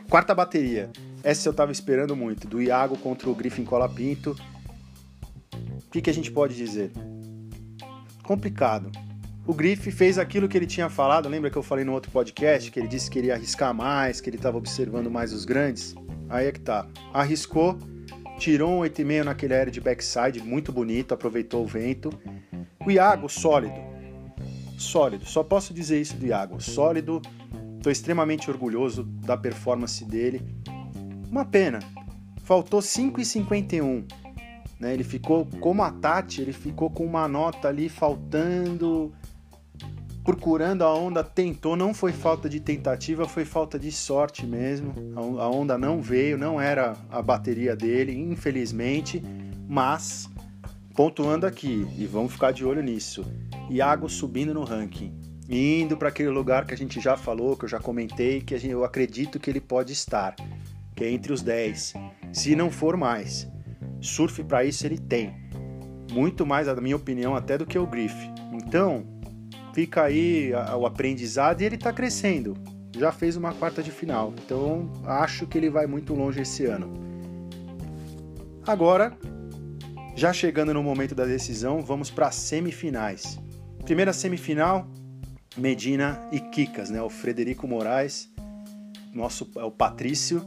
Quarta 0.10 0.34
bateria. 0.34 0.90
Essa 1.24 1.50
eu 1.50 1.54
tava 1.54 1.74
esperando 1.74 2.16
muito, 2.16 2.48
do 2.48 2.62
Iago 2.62 2.98
contra 2.98 3.30
o 3.30 3.36
Griffin 3.36 3.66
Colapinto. 3.66 4.34
O 5.54 5.92
que, 5.92 6.02
que 6.02 6.10
a 6.10 6.14
gente 6.14 6.32
pode 6.32 6.56
dizer? 6.56 6.92
Complicado. 8.24 8.90
O 9.46 9.54
Griff 9.54 9.92
fez 9.92 10.18
aquilo 10.18 10.48
que 10.48 10.58
ele 10.58 10.66
tinha 10.66 10.90
falado, 10.90 11.28
lembra 11.28 11.50
que 11.50 11.58
eu 11.58 11.64
falei 11.64 11.84
no 11.84 11.94
outro 11.94 12.12
podcast, 12.12 12.72
que 12.72 12.80
ele 12.80 12.88
disse 12.88 13.10
que 13.10 13.20
ele 13.20 13.28
ia 13.28 13.34
arriscar 13.34 13.74
mais, 13.74 14.22
que 14.22 14.30
ele 14.30 14.38
estava 14.38 14.58
observando 14.58 15.10
mais 15.12 15.34
os 15.34 15.44
grandes? 15.44 15.96
Aí 16.30 16.48
é 16.48 16.52
que 16.52 16.60
tá. 16.60 16.86
Arriscou, 17.14 17.78
tirou 18.38 18.80
um 18.80 18.80
8,5 18.82 19.24
naquele 19.24 19.54
aéreo 19.54 19.72
de 19.72 19.82
backside, 19.82 20.42
muito 20.42 20.72
bonito, 20.72 21.14
aproveitou 21.14 21.64
o 21.64 21.68
vento. 21.68 22.10
O 22.86 22.92
Iago, 22.92 23.28
sólido. 23.28 23.80
Sólido, 24.78 25.26
só 25.26 25.44
posso 25.44 25.74
dizer 25.74 26.00
isso 26.00 26.16
do 26.16 26.26
Iago. 26.26 26.62
Sólido, 26.62 27.22
estou 27.76 27.92
extremamente 27.92 28.50
orgulhoso 28.50 29.04
da 29.04 29.36
performance 29.36 30.06
dele. 30.06 30.42
Uma 31.30 31.44
pena, 31.44 31.80
faltou 32.44 32.80
5,51. 32.80 34.06
Né? 34.80 34.94
Ele 34.94 35.04
ficou, 35.04 35.48
como 35.60 35.82
a 35.82 35.92
Tati, 35.92 36.42
ele 36.42 36.54
ficou 36.54 36.90
com 36.90 37.06
uma 37.06 37.28
nota 37.28 37.68
ali 37.68 37.90
faltando 37.90 39.12
procurando 40.28 40.84
a 40.84 40.94
onda, 40.94 41.24
tentou, 41.24 41.78
não 41.78 41.94
foi 41.94 42.12
falta 42.12 42.50
de 42.50 42.60
tentativa, 42.60 43.26
foi 43.26 43.46
falta 43.46 43.80
de 43.80 43.90
sorte 43.94 44.46
mesmo. 44.46 44.94
A 45.40 45.48
onda 45.48 45.78
não 45.78 46.02
veio, 46.02 46.38
não 46.38 46.60
era 46.60 46.98
a 47.10 47.22
bateria 47.22 47.78
dele, 47.78 48.12
infelizmente, 48.14 49.24
mas 49.70 50.30
pontuando 50.94 51.46
aqui 51.46 51.88
e 51.98 52.06
vamos 52.06 52.34
ficar 52.34 52.52
de 52.52 52.66
olho 52.66 52.84
nisso. 52.84 53.26
Iago 53.70 54.10
subindo 54.10 54.54
no 54.54 54.66
ranking, 54.66 55.18
indo 55.50 55.96
para 55.96 56.10
aquele 56.10 56.30
lugar 56.30 56.66
que 56.66 56.74
a 56.74 56.78
gente 56.78 57.00
já 57.00 57.16
falou, 57.16 57.56
que 57.56 57.64
eu 57.64 57.70
já 57.70 57.80
comentei, 57.80 58.42
que 58.42 58.54
eu 58.68 58.84
acredito 58.84 59.40
que 59.40 59.50
ele 59.50 59.62
pode 59.62 59.94
estar, 59.94 60.36
que 60.94 61.06
é 61.06 61.10
entre 61.10 61.32
os 61.32 61.42
10, 61.42 61.94
se 62.34 62.54
não 62.54 62.70
for 62.70 62.98
mais. 62.98 63.48
Surf 64.02 64.44
para 64.44 64.66
isso 64.66 64.86
ele 64.86 64.98
tem. 64.98 65.34
Muito 66.12 66.46
mais, 66.46 66.68
na 66.68 66.76
minha 66.76 66.98
opinião, 66.98 67.34
até 67.34 67.58
do 67.58 67.66
que 67.66 67.80
o 67.80 67.88
Griff. 67.88 68.14
Então, 68.52 69.16
fica 69.78 70.06
aí 70.06 70.52
o 70.76 70.88
aprendizado 70.88 71.62
e 71.62 71.66
ele 71.66 71.76
está 71.76 71.94
crescendo. 71.94 72.58
Já 72.98 73.12
fez 73.12 73.38
uma 73.38 73.54
quarta 73.54 73.84
de 73.84 73.92
final, 73.92 74.34
então 74.44 74.92
acho 75.06 75.46
que 75.46 75.56
ele 75.56 75.70
vai 75.70 75.86
muito 75.86 76.16
longe 76.16 76.42
esse 76.42 76.66
ano. 76.66 76.92
Agora, 78.66 79.16
já 80.16 80.34
chegando 80.34 80.74
no 80.74 80.82
momento 80.82 81.14
da 81.14 81.26
decisão, 81.26 81.80
vamos 81.84 82.10
para 82.10 82.26
as 82.26 82.34
semifinais. 82.34 83.38
Primeira 83.86 84.12
semifinal, 84.14 84.88
Medina 85.56 86.28
e 86.32 86.40
Kikas, 86.40 86.90
né? 86.90 87.00
O 87.04 87.10
Frederico 87.10 87.68
Moraes, 87.68 88.32
nosso 89.14 89.48
é 89.58 89.64
o 89.64 89.70
Patrício. 89.70 90.44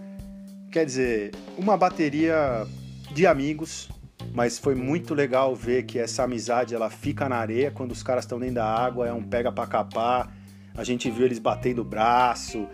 Quer 0.73 0.85
dizer, 0.85 1.31
uma 1.57 1.77
bateria 1.77 2.67
de 3.13 3.29
amigos, 3.29 3.89
mas 4.33 4.59
foi 4.59 4.75
muito 4.75 5.15
legal 5.15 5.55
ver 5.55 5.85
que 5.85 5.99
essa 5.99 6.25
amizade 6.25 6.75
ela 6.75 6.91
fica 6.91 7.29
na 7.29 7.37
areia 7.37 7.71
quando 7.71 7.93
os 7.93 8.03
caras 8.03 8.25
estão 8.25 8.39
dentro 8.39 8.57
da 8.57 8.67
água, 8.67 9.07
é 9.07 9.13
um 9.13 9.23
pega 9.23 9.51
para 9.51 9.67
capar. 9.67 10.35
A 10.75 10.85
gente 10.85 11.11
viu 11.11 11.27
eles 11.27 11.39
batendo 11.39 11.83
o 11.83 11.85
braço, 11.85 12.67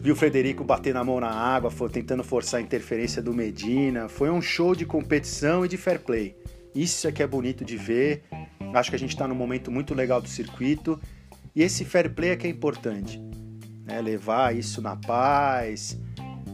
viu 0.00 0.14
o 0.14 0.16
Frederico 0.16 0.64
batendo 0.64 0.98
a 0.98 1.04
mão 1.04 1.20
na 1.20 1.30
água, 1.30 1.70
tentando 1.90 2.24
forçar 2.24 2.60
a 2.60 2.62
interferência 2.62 3.22
do 3.22 3.32
Medina. 3.32 4.08
Foi 4.08 4.30
um 4.30 4.42
show 4.42 4.74
de 4.74 4.84
competição 4.84 5.64
e 5.64 5.68
de 5.68 5.76
fair 5.76 6.00
play. 6.00 6.36
Isso 6.74 7.06
é 7.06 7.12
que 7.12 7.22
é 7.22 7.26
bonito 7.26 7.64
de 7.64 7.76
ver. 7.76 8.24
Acho 8.74 8.90
que 8.90 8.96
a 8.96 8.98
gente 8.98 9.10
está 9.10 9.28
num 9.28 9.34
momento 9.34 9.70
muito 9.70 9.94
legal 9.94 10.20
do 10.20 10.28
circuito 10.28 11.00
e 11.54 11.62
esse 11.62 11.84
fair 11.84 12.12
play 12.12 12.30
é 12.30 12.36
que 12.36 12.46
é 12.46 12.50
importante. 12.50 13.20
Né? 13.84 14.00
Levar 14.00 14.56
isso 14.56 14.82
na 14.82 14.96
paz, 14.96 15.98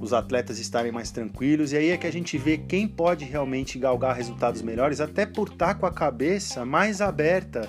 os 0.00 0.12
atletas 0.12 0.58
estarem 0.58 0.90
mais 0.90 1.10
tranquilos, 1.10 1.72
e 1.72 1.76
aí 1.76 1.90
é 1.90 1.96
que 1.96 2.06
a 2.06 2.12
gente 2.12 2.38
vê 2.38 2.56
quem 2.56 2.88
pode 2.88 3.24
realmente 3.24 3.78
galgar 3.78 4.16
resultados 4.16 4.62
melhores, 4.62 5.00
até 5.00 5.26
por 5.26 5.48
estar 5.48 5.74
com 5.74 5.86
a 5.86 5.92
cabeça 5.92 6.64
mais 6.64 7.00
aberta 7.00 7.68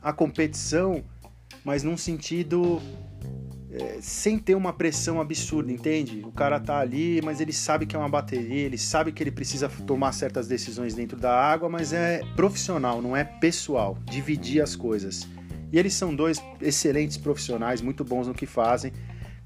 à 0.00 0.12
competição, 0.12 1.02
mas 1.64 1.82
num 1.82 1.96
sentido 1.96 2.80
é, 3.70 3.98
sem 4.00 4.38
ter 4.38 4.54
uma 4.54 4.72
pressão 4.72 5.20
absurda, 5.20 5.72
entende? 5.72 6.22
O 6.24 6.30
cara 6.30 6.60
tá 6.60 6.78
ali, 6.78 7.20
mas 7.24 7.40
ele 7.40 7.52
sabe 7.52 7.86
que 7.86 7.96
é 7.96 7.98
uma 7.98 8.08
bateria, 8.08 8.64
ele 8.64 8.78
sabe 8.78 9.10
que 9.10 9.22
ele 9.22 9.32
precisa 9.32 9.68
tomar 9.68 10.12
certas 10.12 10.46
decisões 10.46 10.94
dentro 10.94 11.18
da 11.18 11.34
água, 11.34 11.68
mas 11.68 11.92
é 11.92 12.22
profissional, 12.36 13.02
não 13.02 13.16
é 13.16 13.24
pessoal, 13.24 13.98
dividir 14.04 14.62
as 14.62 14.76
coisas. 14.76 15.28
E 15.72 15.78
eles 15.78 15.92
são 15.92 16.14
dois 16.14 16.40
excelentes 16.62 17.18
profissionais, 17.18 17.82
muito 17.82 18.04
bons 18.04 18.28
no 18.28 18.32
que 18.32 18.46
fazem 18.46 18.92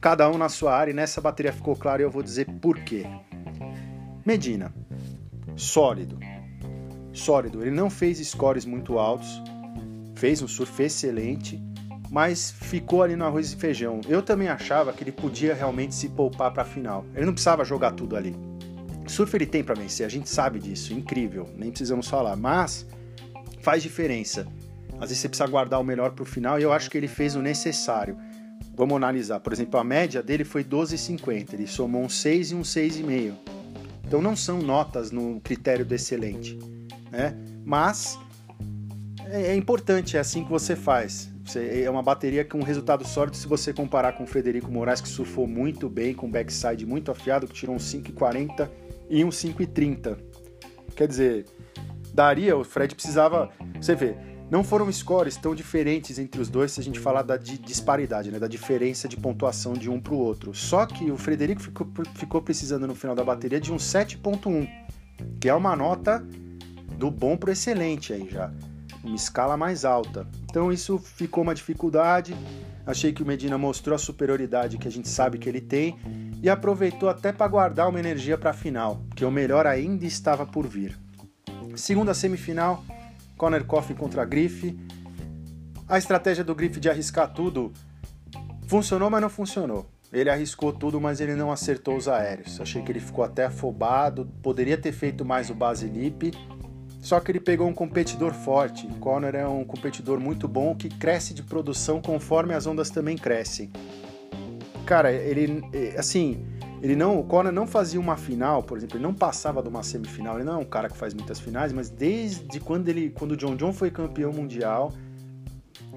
cada 0.03 0.29
um 0.29 0.37
na 0.37 0.49
sua 0.49 0.75
área, 0.75 0.91
e 0.91 0.95
nessa 0.95 1.21
bateria 1.21 1.53
ficou 1.53 1.77
claro 1.77 2.03
e 2.03 2.05
eu 2.05 2.11
vou 2.11 2.25
dizer 2.25 2.45
por 2.61 2.77
quê. 2.81 3.07
Medina, 4.27 4.75
sólido, 5.55 6.19
sólido. 7.12 7.62
Ele 7.62 7.71
não 7.71 7.88
fez 7.88 8.19
scores 8.19 8.65
muito 8.65 8.99
altos, 8.99 9.41
fez 10.17 10.43
um 10.43 10.49
surf 10.49 10.83
excelente, 10.83 11.62
mas 12.11 12.51
ficou 12.51 13.05
ali 13.05 13.15
no 13.15 13.25
arroz 13.25 13.53
e 13.53 13.57
feijão. 13.57 14.01
Eu 14.09 14.23
também 14.23 14.49
achava 14.49 14.93
que 14.93 15.05
ele 15.05 15.12
podia 15.12 15.55
realmente 15.55 15.95
se 15.95 16.09
poupar 16.09 16.53
para 16.53 16.62
a 16.62 16.67
final. 16.67 17.07
Ele 17.15 17.25
não 17.25 17.33
precisava 17.33 17.65
jogar 17.65 17.93
tudo 17.93 18.17
ali. 18.17 18.35
Surf 19.07 19.33
ele 19.37 19.47
tem 19.47 19.62
para 19.62 19.77
vencer, 19.77 20.05
a 20.05 20.09
gente 20.09 20.29
sabe 20.29 20.59
disso, 20.59 20.93
incrível, 20.93 21.49
nem 21.57 21.71
precisamos 21.71 22.09
falar, 22.09 22.35
mas 22.35 22.85
faz 23.61 23.81
diferença. 23.85 24.49
Às 24.95 25.11
vezes 25.11 25.19
você 25.19 25.29
precisa 25.29 25.49
guardar 25.49 25.81
o 25.81 25.85
melhor 25.85 26.11
para 26.11 26.23
o 26.25 26.27
final 26.27 26.59
e 26.59 26.65
eu 26.65 26.73
acho 26.73 26.91
que 26.91 26.99
ele 26.99 27.09
fez 27.09 27.37
o 27.37 27.43
necessário. 27.43 28.17
Vamos 28.74 28.96
analisar, 28.96 29.40
por 29.40 29.52
exemplo, 29.52 29.78
a 29.78 29.85
média 29.85 30.22
dele 30.22 30.44
foi 30.44 30.64
12,50, 30.64 31.52
ele 31.52 31.66
somou 31.66 32.02
um 32.02 32.08
6 32.08 32.52
e 32.52 32.54
um 32.54 32.62
6,5. 32.62 33.35
Então 34.06 34.20
não 34.20 34.35
são 34.35 34.61
notas 34.61 35.11
no 35.11 35.40
critério 35.40 35.85
do 35.85 35.94
excelente 35.94 36.58
né? 37.12 37.37
Mas 37.64 38.18
é, 39.26 39.48
é 39.48 39.54
importante, 39.54 40.16
é 40.16 40.20
assim 40.20 40.42
que 40.42 40.50
você 40.50 40.74
faz. 40.74 41.30
É 41.54 41.90
uma 41.90 42.02
bateria 42.02 42.44
com 42.44 42.58
um 42.58 42.62
resultado 42.62 43.06
sólido 43.06 43.37
se 43.37 43.46
você 43.46 43.72
comparar 43.72 44.12
com 44.12 44.24
o 44.24 44.26
Frederico 44.26 44.70
Moraes, 44.70 45.00
que 45.00 45.08
surfou 45.08 45.46
muito 45.46 45.88
bem, 45.88 46.14
com 46.14 46.30
backside 46.30 46.87
muito 46.87 47.11
afiado, 47.11 47.46
que 47.46 47.52
tirou 47.52 47.74
um 47.74 47.78
5,40 47.78 48.70
e 49.11 49.22
um 49.22 49.28
5,30. 49.28 50.16
Quer 50.96 51.08
dizer, 51.08 51.46
daria, 52.14 52.56
o 52.56 52.64
Fred 52.64 52.94
precisava. 52.94 53.50
Você 53.78 53.94
vê, 53.94 54.16
não 54.53 54.62
foram 54.62 54.93
scores 54.93 55.35
tão 55.35 55.55
diferentes 55.55 56.19
entre 56.19 56.38
os 56.38 56.51
dois 56.51 56.73
se 56.73 56.79
a 56.79 56.83
gente 56.83 57.01
falar 57.01 57.23
da 57.23 57.38
disparidade, 57.38 58.31
né, 58.31 58.38
da 58.38 58.47
diferença 58.47 59.09
de 59.09 59.17
pontuação 59.17 59.73
de 59.73 59.88
um 59.88 59.99
para 59.99 60.12
o 60.12 60.19
outro. 60.19 60.55
Só 60.55 60.85
que 60.85 61.11
o 61.11 61.17
Frederico 61.17 61.62
ficou, 61.62 61.88
ficou 62.15 62.43
precisando 62.43 62.87
no 62.87 62.95
final 62.95 63.17
da 63.17 63.25
bateria 63.25 63.59
de 63.59 63.73
um 63.73 63.77
7,1, 63.77 64.69
que 65.41 65.49
é 65.49 65.55
uma 65.55 65.75
nota 65.75 66.23
do 66.99 67.11
bom 67.11 67.35
para 67.35 67.53
excelente 67.53 68.12
aí 68.12 68.29
já, 68.31 68.53
uma 69.03 69.17
escala 69.17 69.57
mais 69.57 69.87
alta. 69.87 70.29
Então 70.45 70.71
isso 70.71 70.99
ficou 70.99 71.45
uma 71.45 71.55
dificuldade. 71.55 72.37
Achei 72.87 73.11
que 73.11 73.23
o 73.23 73.27
Medina 73.27 73.57
mostrou 73.57 73.95
a 73.95 73.99
superioridade 73.99 74.77
que 74.77 74.87
a 74.87 74.93
gente 74.93 75.09
sabe 75.09 75.38
que 75.38 75.49
ele 75.49 75.62
tem 75.62 75.97
e 76.43 76.51
aproveitou 76.51 77.09
até 77.09 77.33
para 77.33 77.49
guardar 77.49 77.88
uma 77.88 77.99
energia 77.99 78.37
para 78.37 78.51
a 78.51 78.55
final, 78.55 79.01
que 79.17 79.25
o 79.25 79.31
melhor 79.31 79.67
ainda 79.67 80.05
estava 80.05 80.45
por 80.45 80.67
vir. 80.67 81.01
Segunda 81.75 82.12
semifinal, 82.12 82.85
Conor 83.42 83.64
Coffey 83.64 83.96
contra 83.96 84.24
Griff. 84.24 84.78
A 85.88 85.98
estratégia 85.98 86.44
do 86.44 86.55
Griff 86.55 86.78
de 86.78 86.88
arriscar 86.88 87.33
tudo 87.33 87.72
funcionou, 88.68 89.11
mas 89.11 89.20
não 89.20 89.28
funcionou. 89.28 89.90
Ele 90.12 90.31
arriscou 90.31 90.72
tudo, 90.72 91.00
mas 91.00 91.20
ele 91.20 91.35
não 91.35 91.50
acertou 91.50 91.96
os 91.96 92.07
aéreos. 92.07 92.61
Achei 92.61 92.83
que 92.83 92.92
ele 92.92 93.00
ficou 93.00 93.24
até 93.24 93.46
afobado, 93.46 94.31
poderia 94.40 94.78
ter 94.78 94.92
feito 94.92 95.24
mais 95.24 95.50
o 95.50 95.57
base 95.57 95.90
só 97.00 97.18
que 97.18 97.33
ele 97.33 97.40
pegou 97.40 97.66
um 97.66 97.74
competidor 97.74 98.33
forte. 98.33 98.87
O 98.87 98.94
Conor 99.00 99.35
é 99.35 99.44
um 99.44 99.64
competidor 99.64 100.20
muito 100.20 100.46
bom 100.46 100.76
que 100.76 100.88
cresce 100.88 101.35
de 101.35 101.42
produção 101.42 102.00
conforme 102.00 102.55
as 102.55 102.64
ondas 102.64 102.90
também 102.90 103.18
crescem. 103.18 103.72
Cara, 104.87 105.11
ele 105.11 105.64
assim, 105.98 106.46
ele 106.83 106.97
não, 106.97 107.18
o 107.18 107.25
Conor 107.25 107.53
não 107.53 107.66
fazia 107.66 107.99
uma 108.01 108.16
final, 108.16 108.62
por 108.62 108.77
exemplo, 108.77 108.97
ele 108.97 109.05
não 109.05 109.14
passava 109.14 109.62
de 109.62 109.68
uma 109.68 109.83
semifinal. 109.83 110.35
Ele 110.35 110.45
não 110.45 110.55
é 110.55 110.59
um 110.59 110.64
cara 110.64 110.88
que 110.88 110.97
faz 110.97 111.14
muitas 111.14 111.38
finais, 111.38 111.73
mas 111.73 111.88
desde 111.88 112.61
quando 112.61 112.88
ele, 112.88 113.11
quando 113.11 113.33
o 113.33 113.37
John 113.37 113.57
John 113.57 113.73
foi 113.73 113.90
campeão 113.90 114.33
mundial, 114.33 114.92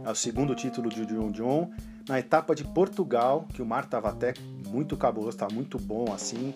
é 0.04 0.10
o 0.10 0.15
segundo 0.15 0.54
título 0.56 0.89
de 0.89 1.06
John 1.06 1.32
John, 1.32 1.71
na 2.08 2.19
etapa 2.19 2.54
de 2.54 2.63
Portugal, 2.63 3.48
que 3.52 3.62
o 3.62 3.65
mar 3.65 3.86
estava 3.86 4.10
até 4.10 4.36
muito 4.67 4.95
cabuloso, 4.95 5.32
estava 5.32 5.54
muito 5.54 5.80
bom 5.80 6.13
assim 6.13 6.54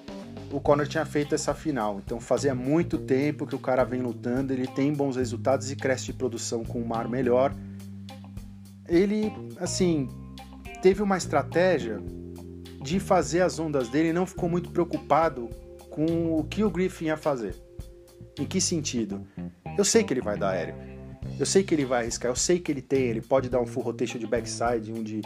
o 0.51 0.59
Conor 0.59 0.87
tinha 0.87 1.05
feito 1.05 1.35
essa 1.35 1.53
final. 1.53 2.01
Então 2.03 2.19
fazia 2.19 2.55
muito 2.55 2.97
tempo 2.97 3.45
que 3.45 3.55
o 3.55 3.59
cara 3.59 3.83
vem 3.83 4.01
lutando, 4.01 4.53
ele 4.53 4.67
tem 4.67 4.93
bons 4.93 5.15
resultados 5.15 5.71
e 5.71 5.75
cresce 5.75 6.05
de 6.05 6.13
produção 6.13 6.63
com 6.63 6.81
um 6.81 6.85
mar 6.85 7.07
melhor. 7.07 7.53
Ele, 8.87 9.31
assim, 9.59 10.09
teve 10.81 11.03
uma 11.03 11.17
estratégia 11.17 12.01
de 12.81 12.99
fazer 12.99 13.41
as 13.41 13.59
ondas 13.59 13.89
dele 13.89 14.13
não 14.13 14.25
ficou 14.25 14.49
muito 14.49 14.71
preocupado 14.71 15.49
com 15.89 16.37
o 16.37 16.43
que 16.43 16.63
o 16.63 16.69
Griffin 16.69 17.05
ia 17.05 17.17
fazer. 17.17 17.55
Em 18.39 18.45
que 18.45 18.61
sentido? 18.61 19.25
Eu 19.77 19.83
sei 19.83 20.03
que 20.03 20.13
ele 20.13 20.21
vai 20.21 20.37
dar 20.37 20.51
aéreo. 20.51 20.75
Eu 21.37 21.45
sei 21.45 21.63
que 21.63 21.73
ele 21.73 21.85
vai 21.85 22.01
arriscar, 22.01 22.31
eu 22.31 22.35
sei 22.35 22.59
que 22.59 22.71
ele 22.71 22.81
tem, 22.81 23.03
ele 23.03 23.21
pode 23.21 23.49
dar 23.49 23.61
um 23.61 23.65
full 23.65 23.83
rotation 23.83 24.17
de 24.17 24.27
backside, 24.27 24.91
um 24.91 25.03
de 25.03 25.21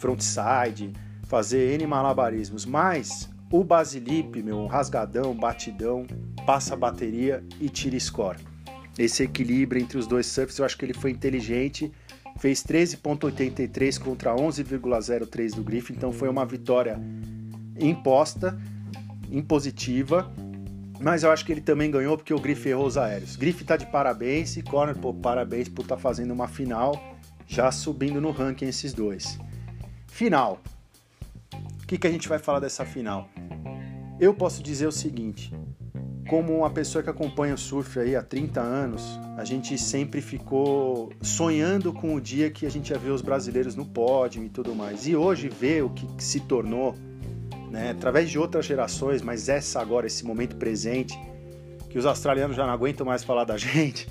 frontside, 0.00 0.92
fazer 1.26 1.74
N 1.74 1.86
malabarismos, 1.86 2.64
mas 2.64 3.28
o 3.50 3.64
Basilip, 3.64 4.42
meu, 4.42 4.66
rasgadão, 4.66 5.34
batidão, 5.34 6.06
passa 6.46 6.74
a 6.74 6.76
bateria 6.76 7.44
e 7.60 7.68
tira 7.68 7.98
score. 7.98 8.38
Esse 8.98 9.22
equilíbrio 9.22 9.80
entre 9.80 9.96
os 9.96 10.06
dois 10.06 10.26
surfs, 10.26 10.58
eu 10.58 10.64
acho 10.64 10.76
que 10.76 10.84
ele 10.84 10.94
foi 10.94 11.10
inteligente. 11.10 11.92
Fez 12.38 12.62
13.83 12.62 13.98
contra 13.98 14.34
11,03 14.34 15.54
do 15.54 15.62
Griffin, 15.62 15.94
então 15.94 16.12
foi 16.12 16.28
uma 16.28 16.46
vitória 16.46 17.00
imposta, 17.78 18.58
impositiva. 19.30 20.32
Mas 21.00 21.22
eu 21.22 21.30
acho 21.30 21.44
que 21.44 21.52
ele 21.52 21.60
também 21.60 21.90
ganhou 21.90 22.16
porque 22.16 22.34
o 22.34 22.40
Griff 22.40 22.68
errou 22.68 22.86
os 22.86 22.96
aéreos. 22.96 23.36
Griff 23.36 23.64
tá 23.64 23.76
de 23.76 23.86
parabéns 23.86 24.56
e 24.56 24.62
Conor, 24.62 24.96
pô, 24.96 25.14
parabéns 25.14 25.68
por 25.68 25.82
estar 25.82 25.96
tá 25.96 26.00
fazendo 26.00 26.32
uma 26.32 26.48
final, 26.48 27.16
já 27.46 27.70
subindo 27.70 28.20
no 28.20 28.30
ranking 28.30 28.66
esses 28.66 28.92
dois. 28.92 29.38
Final. 30.08 30.60
O 31.82 31.86
que, 31.86 31.96
que 31.96 32.06
a 32.06 32.10
gente 32.10 32.28
vai 32.28 32.38
falar 32.38 32.60
dessa 32.60 32.84
final? 32.84 33.28
Eu 34.18 34.34
posso 34.34 34.62
dizer 34.62 34.86
o 34.86 34.92
seguinte: 34.92 35.52
como 36.28 36.58
uma 36.58 36.68
pessoa 36.68 37.02
que 37.02 37.08
acompanha 37.08 37.54
o 37.54 37.58
surf 37.58 37.98
aí 37.98 38.14
há 38.14 38.22
30 38.22 38.60
anos, 38.60 39.18
a 39.38 39.44
gente 39.44 39.78
sempre 39.78 40.20
ficou 40.20 41.10
sonhando 41.22 41.90
com 41.90 42.14
o 42.14 42.20
dia 42.20 42.50
que 42.50 42.66
a 42.66 42.70
gente 42.70 42.90
ia 42.90 42.98
ver 42.98 43.10
os 43.10 43.22
brasileiros 43.22 43.74
no 43.74 43.86
pódio 43.86 44.44
e 44.44 44.50
tudo 44.50 44.74
mais. 44.74 45.06
E 45.06 45.16
hoje 45.16 45.48
ver 45.48 45.82
o 45.82 45.90
que 45.90 46.06
se 46.22 46.40
tornou, 46.40 46.94
né, 47.70 47.92
através 47.92 48.30
de 48.30 48.38
outras 48.38 48.66
gerações, 48.66 49.22
mas 49.22 49.48
essa 49.48 49.80
agora, 49.80 50.06
esse 50.06 50.22
momento 50.22 50.56
presente, 50.56 51.18
que 51.88 51.98
os 51.98 52.04
australianos 52.04 52.54
já 52.54 52.66
não 52.66 52.74
aguentam 52.74 53.06
mais 53.06 53.24
falar 53.24 53.44
da 53.44 53.56
gente, 53.58 54.06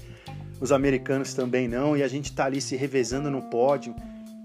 os 0.59 0.71
americanos 0.71 1.35
também 1.35 1.67
não, 1.67 1.95
e 1.95 2.01
a 2.01 2.07
gente 2.07 2.33
tá 2.33 2.45
ali 2.45 2.59
se 2.59 2.75
revezando 2.75 3.29
no 3.29 3.43
pódio 3.43 3.95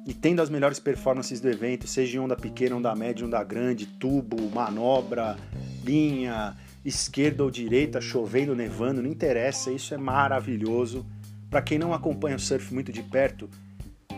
e 0.07 0.13
tendo 0.13 0.43
as 0.43 0.51
melhores 0.51 0.79
performances 0.79 1.41
do 1.41 1.49
evento, 1.49 1.87
seja 1.87 2.19
em 2.19 2.21
onda 2.21 2.37
pequena, 2.37 2.77
onda 2.77 2.95
média, 2.95 3.25
onda 3.25 3.43
grande, 3.43 3.87
tubo, 3.87 4.51
manobra, 4.51 5.39
linha, 5.83 6.55
esquerda 6.85 7.45
ou 7.45 7.51
direita, 7.51 8.01
chovendo, 8.01 8.55
nevando, 8.55 9.03
não 9.03 9.11
interessa, 9.11 9.71
isso 9.71 9.95
é 9.95 9.99
maravilhoso. 9.99 11.07
Para 11.51 11.63
quem 11.63 11.79
não 11.79 11.93
acompanha 11.93 12.37
o 12.37 12.41
surf 12.41 12.73
muito 12.73 12.93
de 12.93 13.03
perto, 13.03 13.49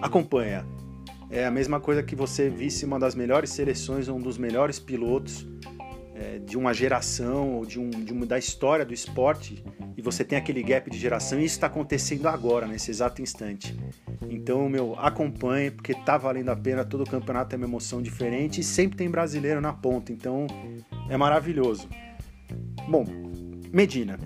acompanha. 0.00 0.64
É 1.30 1.44
a 1.44 1.50
mesma 1.50 1.80
coisa 1.80 2.02
que 2.02 2.14
você 2.14 2.48
visse 2.48 2.84
uma 2.84 2.98
das 2.98 3.14
melhores 3.14 3.50
seleções, 3.50 4.08
um 4.08 4.20
dos 4.20 4.38
melhores 4.38 4.78
pilotos 4.78 5.46
é, 6.14 6.38
de 6.38 6.56
uma 6.56 6.72
geração 6.72 7.54
ou 7.54 7.66
de, 7.66 7.80
um, 7.80 7.90
de 7.90 8.12
uma, 8.12 8.24
da 8.24 8.38
história 8.38 8.84
do 8.84 8.94
esporte 8.94 9.64
e 9.96 10.02
você 10.02 10.24
tem 10.24 10.38
aquele 10.38 10.62
gap 10.62 10.88
de 10.88 10.98
geração 10.98 11.40
e 11.40 11.44
isso 11.44 11.56
está 11.56 11.66
acontecendo 11.66 12.28
agora, 12.28 12.66
nesse 12.66 12.90
exato 12.90 13.20
instante. 13.20 13.76
Então, 14.28 14.68
meu, 14.68 14.94
acompanhe, 14.98 15.70
porque 15.70 15.94
tá 15.94 16.16
valendo 16.16 16.50
a 16.50 16.56
pena, 16.56 16.84
todo 16.84 17.04
campeonato 17.04 17.50
tem 17.50 17.56
uma 17.56 17.66
emoção 17.66 18.00
diferente 18.00 18.60
e 18.60 18.64
sempre 18.64 18.96
tem 18.96 19.10
brasileiro 19.10 19.60
na 19.60 19.72
ponta, 19.72 20.12
então 20.12 20.46
é 21.08 21.16
maravilhoso. 21.16 21.88
Bom, 22.88 23.04
Medina, 23.72 24.18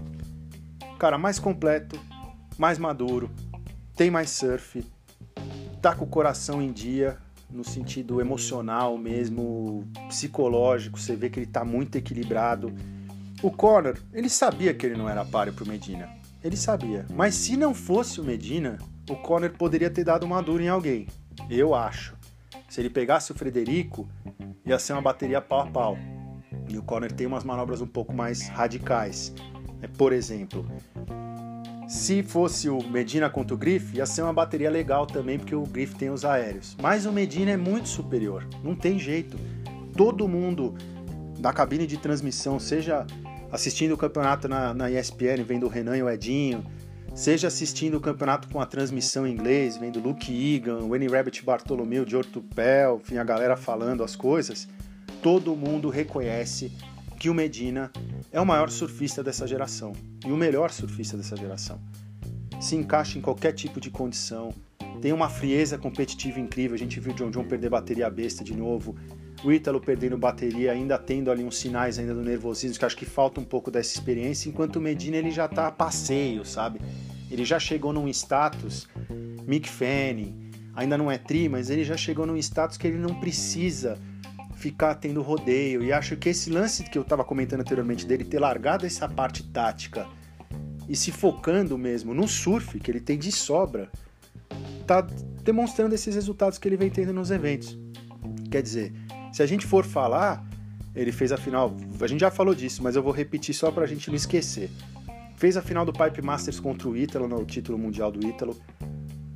cara 0.99 1.17
mais 1.17 1.39
completo, 1.39 1.99
mais 2.59 2.79
maduro, 2.79 3.31
tem 3.97 4.11
mais 4.11 4.31
surf, 4.31 4.85
tá 5.81 5.95
com 5.95 6.05
o 6.05 6.09
coração 6.09 6.61
em 6.61 6.73
dia, 6.73 7.19
no 7.51 7.65
sentido 7.65 8.21
emocional 8.21 8.99
mesmo, 8.99 9.85
psicológico, 10.09 10.99
você 10.99 11.17
vê 11.17 11.31
que 11.31 11.39
ele 11.39 11.47
tá 11.47 11.65
muito 11.65 11.97
equilibrado. 11.97 12.73
O 13.43 13.51
Conor, 13.51 13.97
ele 14.13 14.29
sabia 14.29 14.75
que 14.75 14.85
ele 14.85 14.97
não 14.97 15.09
era 15.09 15.25
páreo 15.25 15.53
pro 15.53 15.67
Medina. 15.67 16.09
Ele 16.43 16.57
sabia. 16.57 17.07
Mas 17.15 17.35
se 17.35 17.57
não 17.57 17.73
fosse 17.73 18.21
o 18.21 18.25
Medina, 18.25 18.79
o 19.09 19.17
Conor 19.17 19.51
poderia 19.51 19.91
ter 19.91 20.05
dado 20.05 20.25
uma 20.25 20.43
dura 20.43 20.63
em 20.63 20.69
alguém. 20.69 21.07
Eu 21.49 21.75
acho. 21.75 22.17
Se 22.69 22.81
ele 22.81 22.91
pegasse 22.91 23.33
o 23.33 23.35
Frederico, 23.35 24.09
ia 24.67 24.79
ser 24.79 24.93
uma 24.93 25.03
bateria 25.03 25.41
pau 25.41 25.61
a 25.61 25.67
pau. 25.67 25.99
E 26.69 26.77
o 26.79 26.83
Conor 26.83 27.13
tem 27.13 27.27
umas 27.27 27.45
manobras 27.45 27.81
um 27.81 27.87
pouco 27.87 28.13
mais 28.13 28.49
radicais. 28.49 29.33
É, 29.83 29.87
por 29.87 30.13
exemplo, 30.13 30.67
se 31.89 32.23
fosse 32.23 32.69
o 32.69 32.83
Medina 32.83 33.31
contra 33.31 33.55
o 33.55 33.59
Griff, 33.59 33.97
ia 33.97 34.05
ser 34.05 34.23
uma 34.23 34.33
bateria 34.33 34.71
legal 34.71 35.07
também, 35.07 35.39
porque 35.39 35.55
o 35.55 35.63
Griff 35.63 35.95
tem 35.95 36.11
os 36.11 36.25
aéreos. 36.25 36.77
Mas 36.83 37.07
o 37.07 37.13
Medina 37.13 37.53
é 37.53 37.57
muito 37.57 37.89
superior, 37.89 38.47
não 38.63 38.75
tem 38.75 38.99
jeito. 38.99 39.39
Todo 39.97 40.29
mundo 40.29 40.75
da 41.39 41.53
cabine 41.53 41.87
de 41.87 41.97
transmissão, 41.97 42.59
seja 42.59 43.07
assistindo 43.51 43.93
o 43.93 43.97
campeonato 43.97 44.49
na, 44.49 44.75
na 44.75 44.91
ESPN, 44.91 45.43
vendo 45.47 45.67
o 45.67 45.69
Renan 45.69 45.97
e 45.97 46.03
o 46.03 46.11
Edinho, 46.11 46.65
seja 47.15 47.49
assistindo 47.49 47.97
o 47.97 48.01
campeonato 48.01 48.49
com 48.49 48.61
a 48.61 48.67
transmissão 48.67 49.27
em 49.27 49.33
inglês, 49.33 49.77
vendo 49.77 49.99
Luke 49.99 50.31
Egan, 50.31 50.87
Wayne 50.89 51.09
Rabbit 51.09 51.45
Bartolomeu, 51.45 52.07
George 52.07 52.29
Tupel, 52.29 53.01
enfim, 53.03 53.17
a 53.17 53.25
galera 53.25 53.57
falando 53.57 54.05
as 54.05 54.15
coisas, 54.15 54.69
todo 55.23 55.57
mundo 55.57 55.89
reconhece 55.89 56.73
que 57.19 57.29
o 57.29 57.35
Medina 57.35 57.91
é 58.31 58.41
o 58.41 58.47
maior 58.47 58.71
surfista 58.71 59.23
dessa 59.23 59.47
geração 59.47 59.93
e 60.25 60.31
o 60.31 60.37
melhor 60.37 60.71
surfista 60.71 61.17
dessa 61.17 61.37
geração. 61.37 61.81
Se 62.61 62.77
encaixa 62.77 63.19
em 63.19 63.21
qualquer 63.21 63.53
tipo 63.53 63.81
de 63.81 63.91
condição, 63.91 64.53
tem 65.01 65.13
uma 65.13 65.29
frieza 65.29 65.79
competitiva 65.79 66.41
incrível. 66.41 66.75
A 66.75 66.79
gente 66.79 66.99
viu 67.01 67.13
o 67.13 67.17
John 67.17 67.31
John 67.31 67.45
perder 67.45 67.71
bateria 67.71 68.11
besta 68.11 68.43
de 68.45 68.55
novo, 68.55 68.97
o 69.45 69.53
Ítalo 69.53 69.81
perdendo 69.81 70.19
bateria, 70.19 70.73
ainda 70.73 70.99
tendo 70.99 71.31
ali 71.31 71.45
uns 71.45 71.57
sinais 71.57 71.99
ainda 71.99 72.15
do 72.15 72.23
nervosismo, 72.23 72.79
que 72.79 72.85
acho 72.85 72.97
que 72.97 73.05
falta 73.05 73.41
um 73.41 73.45
pouco 73.45 73.71
dessa 73.71 73.95
experiência, 73.95 74.49
enquanto 74.49 74.77
o 74.77 74.81
Medina 74.81 75.17
ele 75.17 75.31
já 75.31 75.47
tá 75.47 75.69
a 75.69 75.73
passeio, 75.73 76.45
sabe? 76.45 76.81
Ele 77.31 77.45
já 77.45 77.59
chegou 77.59 77.93
num 77.93 78.09
status 78.09 78.89
Mick 79.47 79.69
Fanning, 79.69 80.51
ainda 80.75 80.99
não 80.99 81.11
é 81.11 81.19
tri, 81.19 81.49
mas 81.49 81.71
ele 81.71 81.85
já 81.85 81.97
chegou 81.97 82.27
num 82.27 82.37
status 82.37 82.77
que 82.77 82.87
ele 82.87 82.99
não 82.99 83.15
precisa 83.21 83.99
ficar 84.59 84.97
tendo 84.97 85.23
rodeio. 85.23 85.83
E 85.83 85.93
acho 85.93 86.17
que 86.17 86.29
esse 86.29 86.51
lance 86.51 86.83
que 86.83 86.99
eu 86.99 87.03
estava 87.03 87.25
comentando 87.25 87.61
anteriormente 87.61 88.05
dele 88.05 88.25
ter 88.25 88.41
largado 88.41 88.85
essa 88.85 89.09
parte 89.09 89.43
tática 89.45 90.07
e 90.89 90.97
se 90.97 91.13
focando 91.13 91.79
mesmo 91.79 92.13
no 92.13 92.27
surf 92.27 92.79
que 92.81 92.91
ele 92.91 93.01
tem 93.01 93.19
de 93.19 93.31
sobra, 93.31 93.91
tá 94.87 95.07
demonstrando 95.43 95.95
esses 95.95 96.15
resultados 96.15 96.59
que 96.59 96.67
ele 96.67 96.77
vem 96.77 96.91
tendo 96.91 97.13
nos 97.13 97.31
eventos. 97.31 97.79
Quer 98.51 98.63
dizer, 98.63 98.93
se 99.33 99.43
a 99.43 99.47
gente 99.47 99.67
for 99.67 99.85
falar, 99.85 100.45
ele 100.95 101.13
fez 101.13 101.31
a 101.31 101.37
final, 101.37 101.77
a 102.01 102.07
gente 102.07 102.21
já 102.21 102.31
falou 102.31 102.55
disso, 102.55 102.83
mas 102.83 102.97
eu 102.97 103.03
vou 103.03 103.13
repetir 103.13 103.55
só 103.55 103.71
para 103.71 103.85
a 103.85 103.87
gente 103.87 104.09
não 104.09 104.17
esquecer. 104.17 104.71
Fez 105.37 105.57
a 105.57 105.63
final 105.63 105.85
do 105.85 105.93
Pipe 105.93 106.21
Masters 106.21 106.59
contra 106.59 106.89
o 106.89 106.97
Ítalo, 106.97 107.29
no 107.29 107.45
título 107.45 107.79
mundial 107.79 108.11
do 108.11 108.27
Ítalo. 108.27 108.57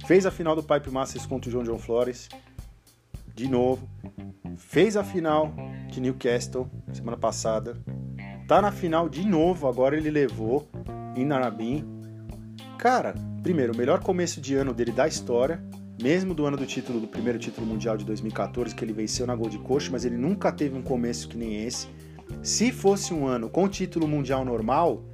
Fez 0.04 0.26
a 0.26 0.32
final 0.32 0.56
do 0.56 0.62
Pipe 0.62 0.90
Masters 0.90 1.26
contra 1.26 1.48
o 1.48 1.52
João 1.52 1.64
John 1.64 1.78
Flores, 1.78 2.28
de 3.34 3.48
novo 3.48 3.88
fez 4.56 4.96
a 4.96 5.04
final 5.04 5.52
de 5.88 6.00
Newcastle 6.00 6.68
semana 6.92 7.16
passada, 7.16 7.76
tá 8.46 8.60
na 8.60 8.72
final 8.72 9.08
de 9.08 9.26
novo, 9.26 9.66
agora 9.66 9.96
ele 9.96 10.10
levou 10.10 10.68
em 11.16 11.24
Narabim. 11.24 11.84
Cara, 12.78 13.14
primeiro, 13.42 13.72
o 13.72 13.76
melhor 13.76 14.00
começo 14.02 14.40
de 14.40 14.54
ano 14.54 14.74
dele 14.74 14.92
da 14.92 15.06
história, 15.06 15.62
mesmo 16.02 16.34
do 16.34 16.46
ano 16.46 16.56
do 16.56 16.66
título, 16.66 17.00
do 17.00 17.06
primeiro 17.06 17.38
título 17.38 17.66
mundial 17.66 17.96
de 17.96 18.04
2014, 18.04 18.74
que 18.74 18.84
ele 18.84 18.92
venceu 18.92 19.26
na 19.26 19.36
Gold 19.36 19.58
Coast, 19.58 19.90
mas 19.90 20.04
ele 20.04 20.16
nunca 20.16 20.50
teve 20.50 20.76
um 20.76 20.82
começo 20.82 21.28
que 21.28 21.36
nem 21.36 21.64
esse. 21.64 21.86
Se 22.42 22.72
fosse 22.72 23.12
um 23.14 23.26
ano 23.26 23.48
com 23.48 23.68
título 23.68 24.08
mundial 24.08 24.44
normal, 24.44 25.04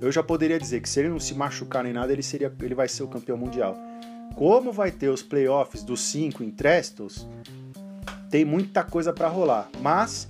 eu 0.00 0.10
já 0.10 0.22
poderia 0.22 0.58
dizer 0.58 0.80
que 0.80 0.88
se 0.88 1.00
ele 1.00 1.08
não 1.10 1.20
se 1.20 1.34
machucar 1.34 1.84
nem 1.84 1.92
nada, 1.92 2.12
ele, 2.12 2.22
seria, 2.22 2.52
ele 2.60 2.74
vai 2.74 2.88
ser 2.88 3.02
o 3.02 3.08
campeão 3.08 3.36
mundial. 3.36 3.76
Como 4.34 4.72
vai 4.72 4.90
ter 4.90 5.08
os 5.08 5.22
playoffs 5.22 5.82
dos 5.82 6.00
cinco 6.00 6.42
em 6.42 6.50
Trestles, 6.50 7.28
tem 8.32 8.46
muita 8.46 8.82
coisa 8.82 9.12
para 9.12 9.28
rolar. 9.28 9.68
Mas, 9.82 10.26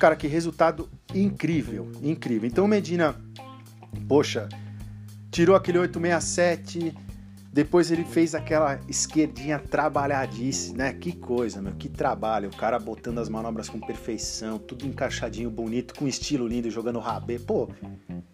cara, 0.00 0.16
que 0.16 0.26
resultado 0.26 0.88
incrível, 1.14 1.88
incrível. 2.02 2.48
Então 2.48 2.64
o 2.64 2.68
Medina, 2.68 3.14
poxa, 4.08 4.48
tirou 5.30 5.54
aquele 5.54 5.78
867, 5.78 6.92
depois 7.52 7.92
ele 7.92 8.04
fez 8.04 8.34
aquela 8.34 8.80
esquerdinha 8.88 9.56
trabalhadíssima, 9.56 10.78
né? 10.78 10.92
Que 10.92 11.12
coisa, 11.12 11.62
meu, 11.62 11.74
que 11.74 11.88
trabalho. 11.88 12.48
O 12.48 12.56
cara 12.56 12.76
botando 12.76 13.18
as 13.18 13.28
manobras 13.28 13.68
com 13.68 13.78
perfeição, 13.78 14.58
tudo 14.58 14.84
encaixadinho, 14.84 15.48
bonito, 15.48 15.94
com 15.94 16.08
estilo 16.08 16.48
lindo, 16.48 16.68
jogando 16.72 16.98
rabê. 16.98 17.38
Pô, 17.38 17.68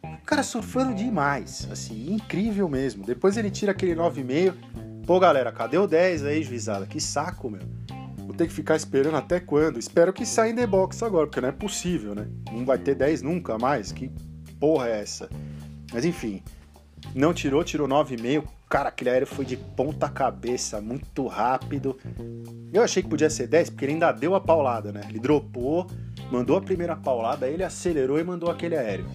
o 0.03 0.25
cara 0.25 0.43
surfando 0.43 0.95
demais, 0.95 1.69
assim, 1.71 2.11
incrível 2.11 2.71
mesmo. 2.71 3.05
Depois 3.05 3.37
ele 3.37 3.51
tira 3.51 3.73
aquele 3.73 3.95
9,5. 3.95 4.55
Pô, 5.07 5.21
galera, 5.21 5.53
cadê 5.53 5.77
o 5.77 5.87
10 5.87 6.25
aí, 6.25 6.43
juizada? 6.43 6.87
Que 6.87 6.99
saco, 6.99 7.51
meu. 7.51 7.84
Vou 8.35 8.39
ter 8.39 8.49
que 8.49 8.53
ficar 8.53 8.75
esperando 8.75 9.17
até 9.17 9.39
quando? 9.39 9.79
Espero 9.79 10.13
que 10.13 10.27
saia 10.27 10.51
em 10.51 10.57
The 10.57 10.67
Box 10.67 11.05
agora, 11.05 11.29
porque 11.29 11.41
não 11.41 11.51
é 11.51 11.53
possível, 11.53 12.17
né? 12.17 12.27
Não 12.51 12.65
vai 12.65 12.77
ter 12.77 12.97
10 12.97 13.23
nunca 13.23 13.57
mais. 13.57 13.93
Que 13.93 14.11
porra 14.59 14.89
é 14.89 15.03
essa? 15.03 15.31
Mas 15.93 16.05
enfim, 16.05 16.43
não 17.15 17.33
tirou, 17.33 17.63
tirou 17.63 17.87
9,5. 17.87 18.43
Cara, 18.69 18.89
aquele 18.89 19.11
aéreo 19.11 19.27
foi 19.29 19.45
de 19.45 19.57
ponta 19.57 20.09
cabeça, 20.09 20.81
muito 20.81 21.29
rápido. 21.29 21.97
Eu 22.73 22.83
achei 22.83 23.05
que 23.05 23.09
podia 23.09 23.31
ser 23.31 23.47
10, 23.47 23.71
porque 23.71 23.85
ele 23.85 23.93
ainda 23.93 24.11
deu 24.11 24.35
a 24.35 24.41
paulada, 24.41 24.91
né? 24.91 25.03
Ele 25.09 25.21
dropou, 25.21 25.87
mandou 26.29 26.57
a 26.57 26.61
primeira 26.61 26.97
paulada, 26.97 27.47
ele 27.47 27.63
acelerou 27.63 28.19
e 28.19 28.25
mandou 28.25 28.51
aquele 28.51 28.77
aéreo. 28.77 29.07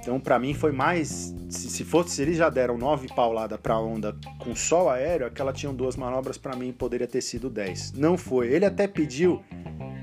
Então, 0.00 0.18
para 0.18 0.38
mim, 0.38 0.54
foi 0.54 0.72
mais. 0.72 1.34
Se, 1.48 1.68
se 1.68 1.84
fosse, 1.84 2.10
se 2.10 2.22
eles 2.22 2.36
já 2.36 2.48
deram 2.48 2.78
nove 2.78 3.08
pauladas 3.14 3.58
para 3.60 3.78
onda 3.78 4.16
com 4.38 4.56
sol 4.56 4.88
aéreo, 4.88 5.26
aquela 5.26 5.52
tinham 5.52 5.74
duas 5.74 5.94
manobras, 5.94 6.38
para 6.38 6.56
mim 6.56 6.72
poderia 6.72 7.06
ter 7.06 7.20
sido 7.20 7.50
10. 7.50 7.92
Não 7.92 8.16
foi. 8.16 8.48
Ele 8.48 8.64
até 8.64 8.86
pediu 8.88 9.42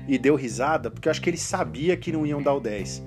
e 0.06 0.16
deu 0.16 0.36
risada, 0.36 0.90
porque 0.90 1.08
eu 1.08 1.10
acho 1.10 1.20
que 1.20 1.28
ele 1.28 1.36
sabia 1.36 1.96
que 1.96 2.12
não 2.12 2.24
iam 2.24 2.40
dar 2.40 2.54
o 2.54 2.60
10. 2.60 3.02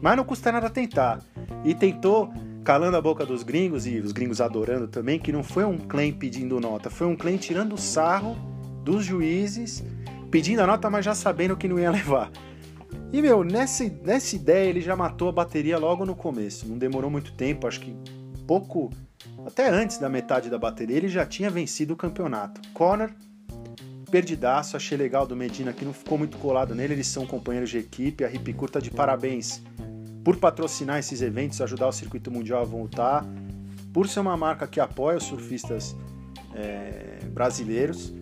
Mas 0.00 0.16
não 0.16 0.24
custa 0.24 0.50
nada 0.50 0.70
tentar. 0.70 1.20
E 1.64 1.74
tentou, 1.74 2.32
calando 2.64 2.96
a 2.96 3.02
boca 3.02 3.26
dos 3.26 3.42
gringos, 3.42 3.86
e 3.86 3.98
os 3.98 4.12
gringos 4.12 4.40
adorando 4.40 4.88
também, 4.88 5.18
que 5.18 5.30
não 5.30 5.44
foi 5.44 5.64
um 5.64 5.76
claim 5.76 6.12
pedindo 6.12 6.58
nota, 6.58 6.88
foi 6.88 7.06
um 7.06 7.14
claim 7.14 7.36
tirando 7.36 7.74
o 7.74 7.78
sarro 7.78 8.36
dos 8.82 9.04
juízes, 9.04 9.84
pedindo 10.30 10.60
a 10.60 10.66
nota, 10.66 10.88
mas 10.88 11.04
já 11.04 11.14
sabendo 11.14 11.56
que 11.56 11.68
não 11.68 11.78
ia 11.78 11.90
levar. 11.92 12.30
E, 13.12 13.20
meu, 13.20 13.42
nessa, 13.42 13.84
nessa 14.04 14.36
ideia 14.36 14.68
ele 14.68 14.80
já 14.80 14.94
matou 14.94 15.28
a 15.28 15.32
bateria 15.32 15.78
logo 15.78 16.06
no 16.06 16.14
começo. 16.14 16.66
Não 16.66 16.78
demorou 16.78 17.10
muito 17.10 17.32
tempo, 17.32 17.66
acho 17.66 17.80
que 17.80 17.94
pouco. 18.46 18.90
Até 19.44 19.68
antes 19.68 19.98
da 19.98 20.08
metade 20.08 20.48
da 20.48 20.58
bateria, 20.58 20.96
ele 20.96 21.08
já 21.08 21.26
tinha 21.26 21.50
vencido 21.50 21.94
o 21.94 21.96
campeonato. 21.96 22.60
Connor, 22.72 23.10
perdidaço, 24.10 24.76
achei 24.76 24.96
legal 24.96 25.26
do 25.26 25.34
Medina 25.34 25.72
que 25.72 25.84
não 25.84 25.92
ficou 25.92 26.18
muito 26.18 26.38
colado 26.38 26.74
nele, 26.74 26.94
eles 26.94 27.06
são 27.06 27.26
companheiros 27.26 27.70
de 27.70 27.78
equipe. 27.78 28.24
A 28.24 28.32
Hip 28.32 28.52
Curta 28.54 28.80
de 28.80 28.90
parabéns 28.90 29.62
por 30.22 30.36
patrocinar 30.36 30.98
esses 30.98 31.22
eventos, 31.22 31.60
ajudar 31.60 31.88
o 31.88 31.92
circuito 31.92 32.30
mundial 32.30 32.62
a 32.62 32.64
voltar, 32.64 33.24
por 33.92 34.06
ser 34.06 34.20
uma 34.20 34.36
marca 34.36 34.66
que 34.66 34.78
apoia 34.78 35.16
os 35.16 35.24
surfistas 35.24 35.96
é, 36.54 37.18
brasileiros. 37.32 38.12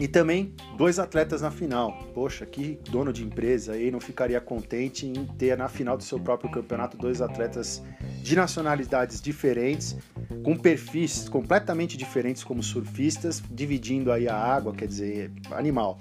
E 0.00 0.08
também 0.08 0.54
dois 0.78 0.98
atletas 0.98 1.42
na 1.42 1.50
final. 1.50 1.92
Poxa, 2.14 2.46
que 2.46 2.80
dono 2.90 3.12
de 3.12 3.22
empresa 3.22 3.72
aí 3.72 3.90
não 3.90 4.00
ficaria 4.00 4.40
contente 4.40 5.06
em 5.06 5.26
ter 5.36 5.58
na 5.58 5.68
final 5.68 5.94
do 5.94 6.02
seu 6.02 6.18
próprio 6.18 6.50
campeonato 6.50 6.96
dois 6.96 7.20
atletas 7.20 7.82
de 8.22 8.34
nacionalidades 8.34 9.20
diferentes, 9.20 9.98
com 10.42 10.56
perfis 10.56 11.28
completamente 11.28 11.98
diferentes 11.98 12.42
como 12.42 12.62
surfistas, 12.62 13.42
dividindo 13.50 14.10
aí 14.10 14.26
a 14.26 14.34
água, 14.34 14.72
quer 14.72 14.88
dizer, 14.88 15.30
animal. 15.50 15.98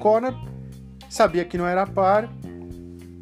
Conor 0.00 0.34
sabia 1.10 1.44
que 1.44 1.58
não 1.58 1.66
era 1.66 1.86
par, 1.86 2.32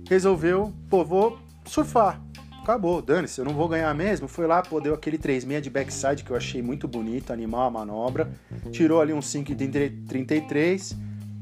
resolveu, 0.08 0.72
pô, 0.88 1.04
vou 1.04 1.36
surfar 1.64 2.24
acabou, 2.66 3.00
dane-se, 3.00 3.38
eu 3.40 3.44
não 3.44 3.54
vou 3.54 3.68
ganhar 3.68 3.94
mesmo. 3.94 4.26
Foi 4.26 4.44
lá, 4.44 4.60
pô, 4.60 4.80
deu 4.80 4.92
aquele 4.92 5.16
3,6 5.16 5.60
de 5.60 5.70
backside 5.70 6.24
que 6.24 6.32
eu 6.32 6.36
achei 6.36 6.60
muito 6.60 6.88
bonito, 6.88 7.32
animal 7.32 7.68
a 7.68 7.70
manobra. 7.70 8.28
Tirou 8.72 9.00
ali 9.00 9.12
um 9.12 9.22
5 9.22 9.54
de 9.54 9.90
33. 10.08 10.96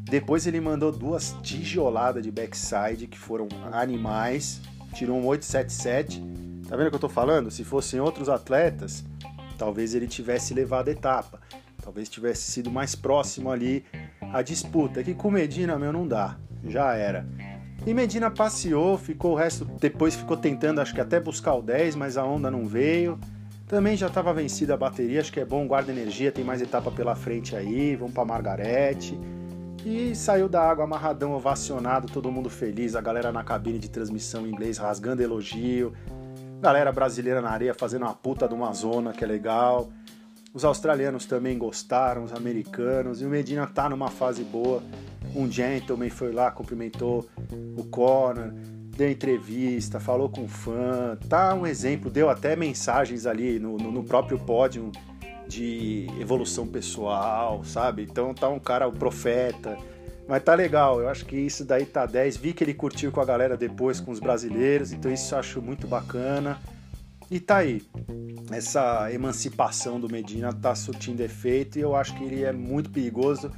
Depois 0.05 0.47
ele 0.47 0.61
mandou 0.61 0.93
duas 0.93 1.35
tijoladas 1.43 2.23
de 2.23 2.31
backside 2.31 3.07
que 3.07 3.19
foram 3.19 3.49
animais. 3.73 4.61
Tirou 4.93 5.17
um 5.17 5.27
877. 5.27 6.23
Tá 6.69 6.77
vendo 6.77 6.89
o 6.89 6.91
que 6.91 6.97
eu 6.97 7.01
tô 7.01 7.09
falando? 7.09 7.51
Se 7.51 7.65
fossem 7.65 7.99
outros 8.01 8.29
atletas, 8.29 9.03
talvez 9.57 9.95
ele 9.95 10.07
tivesse 10.07 10.53
levado 10.53 10.89
a 10.89 10.93
etapa. 10.93 11.41
Talvez 11.83 12.09
tivesse 12.09 12.51
sido 12.51 12.71
mais 12.71 12.95
próximo 12.95 13.51
ali 13.51 13.83
a 14.21 14.43
disputa. 14.43 15.03
Que 15.03 15.15
com 15.15 15.31
Medina, 15.31 15.79
meu, 15.79 15.93
não 15.93 16.07
dá. 16.07 16.37
Já 16.67 16.95
era. 16.95 17.27
E 17.87 17.93
Medina 17.93 18.31
passeou, 18.31 18.97
ficou 18.97 19.33
o 19.33 19.35
resto, 19.35 19.67
depois 19.79 20.15
ficou 20.15 20.39
tentando, 20.39 20.81
acho 20.81 20.95
que 20.95 21.01
até 21.01 21.21
buscar 21.21 21.55
o 21.55 21.61
10, 21.61 21.97
mas 21.97 22.17
a 22.17 22.25
onda 22.25 22.51
não 22.51 22.67
veio. 22.67 23.19
Também 23.69 23.95
já 23.95 24.07
estava 24.07 24.33
vencida 24.33 24.73
a 24.73 24.77
bateria, 24.77 25.21
acho 25.21 25.31
que 25.31 25.41
é 25.41 25.45
bom, 25.45 25.67
guarda 25.67 25.93
energia, 25.93 26.33
tem 26.33 26.43
mais 26.43 26.63
etapa 26.63 26.91
pela 26.91 27.15
frente 27.15 27.55
aí, 27.55 27.95
vamos 27.95 28.15
para 28.15 28.25
Margarete. 28.25 29.19
E 29.85 30.15
saiu 30.15 30.49
da 30.49 30.63
água 30.63 30.85
amarradão, 30.85 31.33
ovacionado, 31.33 32.09
todo 32.11 32.33
mundo 32.33 32.49
feliz, 32.49 32.97
a 32.97 33.03
galera 33.03 33.31
na 33.31 33.45
cabine 33.45 33.79
de 33.79 33.91
transmissão 33.91 34.47
em 34.47 34.51
inglês 34.51 34.79
rasgando 34.79 35.23
elogio, 35.23 35.93
galera 36.63 36.91
brasileira 36.91 37.43
na 37.43 37.51
areia 37.51 37.75
fazendo 37.75 38.03
uma 38.03 38.15
puta 38.15 38.49
de 38.49 38.55
uma 38.55 38.73
zona, 38.73 39.13
que 39.13 39.23
é 39.23 39.27
legal. 39.27 39.91
Os 40.55 40.65
australianos 40.65 41.27
também 41.27 41.59
gostaram, 41.59 42.25
os 42.25 42.33
americanos, 42.33 43.21
e 43.21 43.27
o 43.27 43.29
Medina 43.29 43.67
tá 43.67 43.91
numa 43.91 44.09
fase 44.09 44.43
boa 44.43 44.83
um 45.35 45.51
gentleman 45.51 46.11
foi 46.11 46.33
lá, 46.33 46.51
cumprimentou 46.51 47.27
o 47.77 47.85
Conor, 47.85 48.53
deu 48.97 49.11
entrevista, 49.11 49.99
falou 49.99 50.29
com 50.29 50.47
fã, 50.47 51.19
tá 51.29 51.55
um 51.55 51.67
exemplo, 51.67 52.11
deu 52.11 52.31
até 52.31 52.55
mensagens 52.55 53.27
ali 53.27 53.59
no, 53.59 53.77
no, 53.77 53.91
no 53.91 54.05
próprio 54.05 54.39
pódio 54.39 54.93
de 55.47 56.07
evolução 56.21 56.67
pessoal, 56.67 57.65
sabe? 57.65 58.03
Então 58.03 58.33
tá 58.33 58.49
um 58.49 58.59
cara, 58.59 58.87
o 58.87 58.91
um 58.91 58.95
profeta. 58.95 59.77
Mas 60.27 60.43
tá 60.43 60.55
legal, 60.55 61.01
eu 61.01 61.09
acho 61.09 61.27
que 61.27 61.37
isso 61.37 61.65
daí 61.65 61.85
tá 61.85 62.07
10. 62.07 62.39
Vi 62.39 62.53
que 62.55 62.65
ele 62.65 62.73
curtiu 62.73 63.13
com 63.13 63.21
a 63.21 63.25
galera 63.25 63.57
depois, 63.57 64.01
com 64.01 64.11
os 64.11 64.21
brasileiros, 64.21 64.93
então 64.93 65.13
isso 65.13 65.35
eu 65.35 65.39
acho 65.39 65.61
muito 65.61 65.87
bacana. 65.87 66.59
E 67.31 67.41
tá 67.41 67.59
aí. 67.59 67.83
Essa 68.51 69.13
emancipação 69.13 69.99
do 69.99 70.09
Medina 70.09 70.53
tá 70.53 70.75
surtindo 70.75 71.23
efeito 71.23 71.79
e 71.79 71.83
eu 71.83 71.95
acho 71.95 72.15
que 72.17 72.25
ele 72.25 72.43
é 72.43 72.53
muito 72.53 72.91
perigoso. 72.91 73.51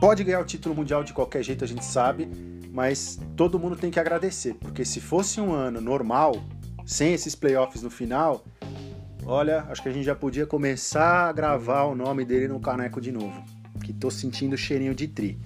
Pode 0.00 0.24
ganhar 0.24 0.40
o 0.40 0.44
título 0.44 0.74
mundial 0.74 1.02
de 1.02 1.12
qualquer 1.12 1.42
jeito, 1.42 1.64
a 1.64 1.66
gente 1.66 1.84
sabe, 1.84 2.28
mas 2.70 3.18
todo 3.36 3.58
mundo 3.58 3.76
tem 3.76 3.90
que 3.90 3.98
agradecer, 3.98 4.54
porque 4.54 4.84
se 4.84 5.00
fosse 5.00 5.40
um 5.40 5.52
ano 5.52 5.80
normal, 5.80 6.42
sem 6.84 7.14
esses 7.14 7.34
playoffs 7.34 7.82
no 7.82 7.90
final, 7.90 8.44
olha, 9.24 9.64
acho 9.70 9.82
que 9.82 9.88
a 9.88 9.92
gente 9.92 10.04
já 10.04 10.14
podia 10.14 10.46
começar 10.46 11.28
a 11.28 11.32
gravar 11.32 11.84
o 11.84 11.94
nome 11.94 12.24
dele 12.24 12.48
no 12.48 12.60
caneco 12.60 13.00
de 13.00 13.10
novo. 13.10 13.42
Que 13.82 13.92
tô 13.92 14.10
sentindo 14.10 14.56
cheirinho 14.56 14.94
de 14.94 15.08
tri. 15.08 15.38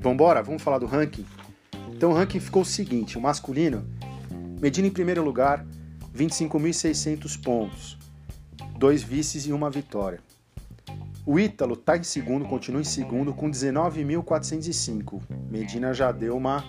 Vambora, 0.00 0.42
vamos 0.42 0.62
falar 0.62 0.78
do 0.78 0.86
ranking? 0.86 1.26
Então 1.88 2.10
o 2.10 2.14
ranking 2.14 2.40
ficou 2.40 2.62
o 2.62 2.64
seguinte: 2.64 3.18
o 3.18 3.20
masculino, 3.20 3.84
Medina 4.60 4.86
em 4.86 4.92
primeiro 4.92 5.24
lugar, 5.24 5.66
25.600 6.16 7.42
pontos, 7.42 7.98
dois 8.78 9.02
vices 9.02 9.46
e 9.46 9.52
uma 9.52 9.68
vitória. 9.68 10.20
O 11.24 11.38
Ítalo 11.38 11.74
está 11.74 11.96
em 11.96 12.02
segundo, 12.02 12.44
continua 12.44 12.80
em 12.80 12.84
segundo 12.84 13.32
com 13.32 13.48
19.405. 13.48 15.20
Medina 15.48 15.94
já 15.94 16.10
deu 16.10 16.36
uma, 16.36 16.64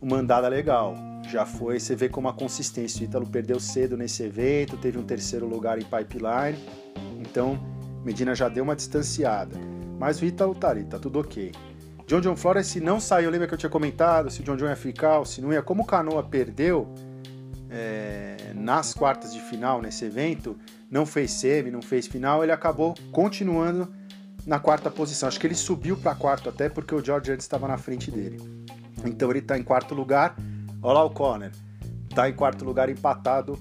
uma 0.00 0.16
andada 0.16 0.48
legal. 0.48 0.94
Já 1.28 1.44
foi, 1.44 1.78
você 1.78 1.94
vê 1.94 2.08
como 2.08 2.26
a 2.28 2.32
consistência. 2.32 3.02
O 3.02 3.04
Ítalo 3.04 3.26
perdeu 3.26 3.60
cedo 3.60 3.98
nesse 3.98 4.22
evento, 4.22 4.78
teve 4.78 4.98
um 4.98 5.02
terceiro 5.02 5.46
lugar 5.46 5.78
em 5.78 5.84
pipeline. 5.84 6.58
Então, 7.20 7.60
Medina 8.02 8.34
já 8.34 8.48
deu 8.48 8.64
uma 8.64 8.74
distanciada. 8.74 9.56
Mas 9.98 10.22
o 10.22 10.24
Ítalo 10.24 10.54
tá 10.54 10.70
ali, 10.70 10.84
tá 10.84 10.98
tudo 10.98 11.20
ok. 11.20 11.52
John 12.06 12.20
John 12.22 12.36
Flores, 12.36 12.66
se 12.66 12.80
não 12.80 12.98
saiu, 12.98 13.30
lembra 13.30 13.46
que 13.46 13.52
eu 13.52 13.58
tinha 13.58 13.70
comentado 13.70 14.30
se 14.30 14.40
o 14.40 14.42
John 14.42 14.56
John 14.56 14.66
ia 14.66 14.76
ficar 14.76 15.22
se 15.26 15.42
não 15.42 15.52
ia. 15.52 15.62
Como 15.62 15.82
o 15.82 15.86
Canoa 15.86 16.22
perdeu 16.22 16.88
é, 17.70 18.52
nas 18.54 18.94
quartas 18.94 19.34
de 19.34 19.40
final 19.40 19.82
nesse 19.82 20.06
evento, 20.06 20.56
não 20.90 21.06
fez 21.06 21.30
semi, 21.30 21.70
não 21.70 21.80
fez 21.80 22.06
final, 22.06 22.42
ele 22.42 22.52
acabou 22.52 22.94
continuando 23.12 23.88
na 24.46 24.58
quarta 24.58 24.90
posição. 24.90 25.28
Acho 25.28 25.38
que 25.38 25.46
ele 25.46 25.54
subiu 25.54 25.96
para 25.96 26.14
quarto 26.14 26.48
até 26.48 26.68
porque 26.68 26.94
o 26.94 27.04
George 27.04 27.30
antes 27.30 27.44
estava 27.44 27.68
na 27.68 27.78
frente 27.78 28.10
dele. 28.10 28.40
Então 29.04 29.30
ele 29.30 29.38
está 29.38 29.56
em 29.58 29.62
quarto 29.62 29.94
lugar. 29.94 30.34
Olha 30.82 30.94
lá 30.94 31.04
o 31.04 31.10
Conner. 31.10 31.52
Está 32.08 32.28
em 32.28 32.32
quarto 32.32 32.64
lugar 32.64 32.88
empatado 32.88 33.58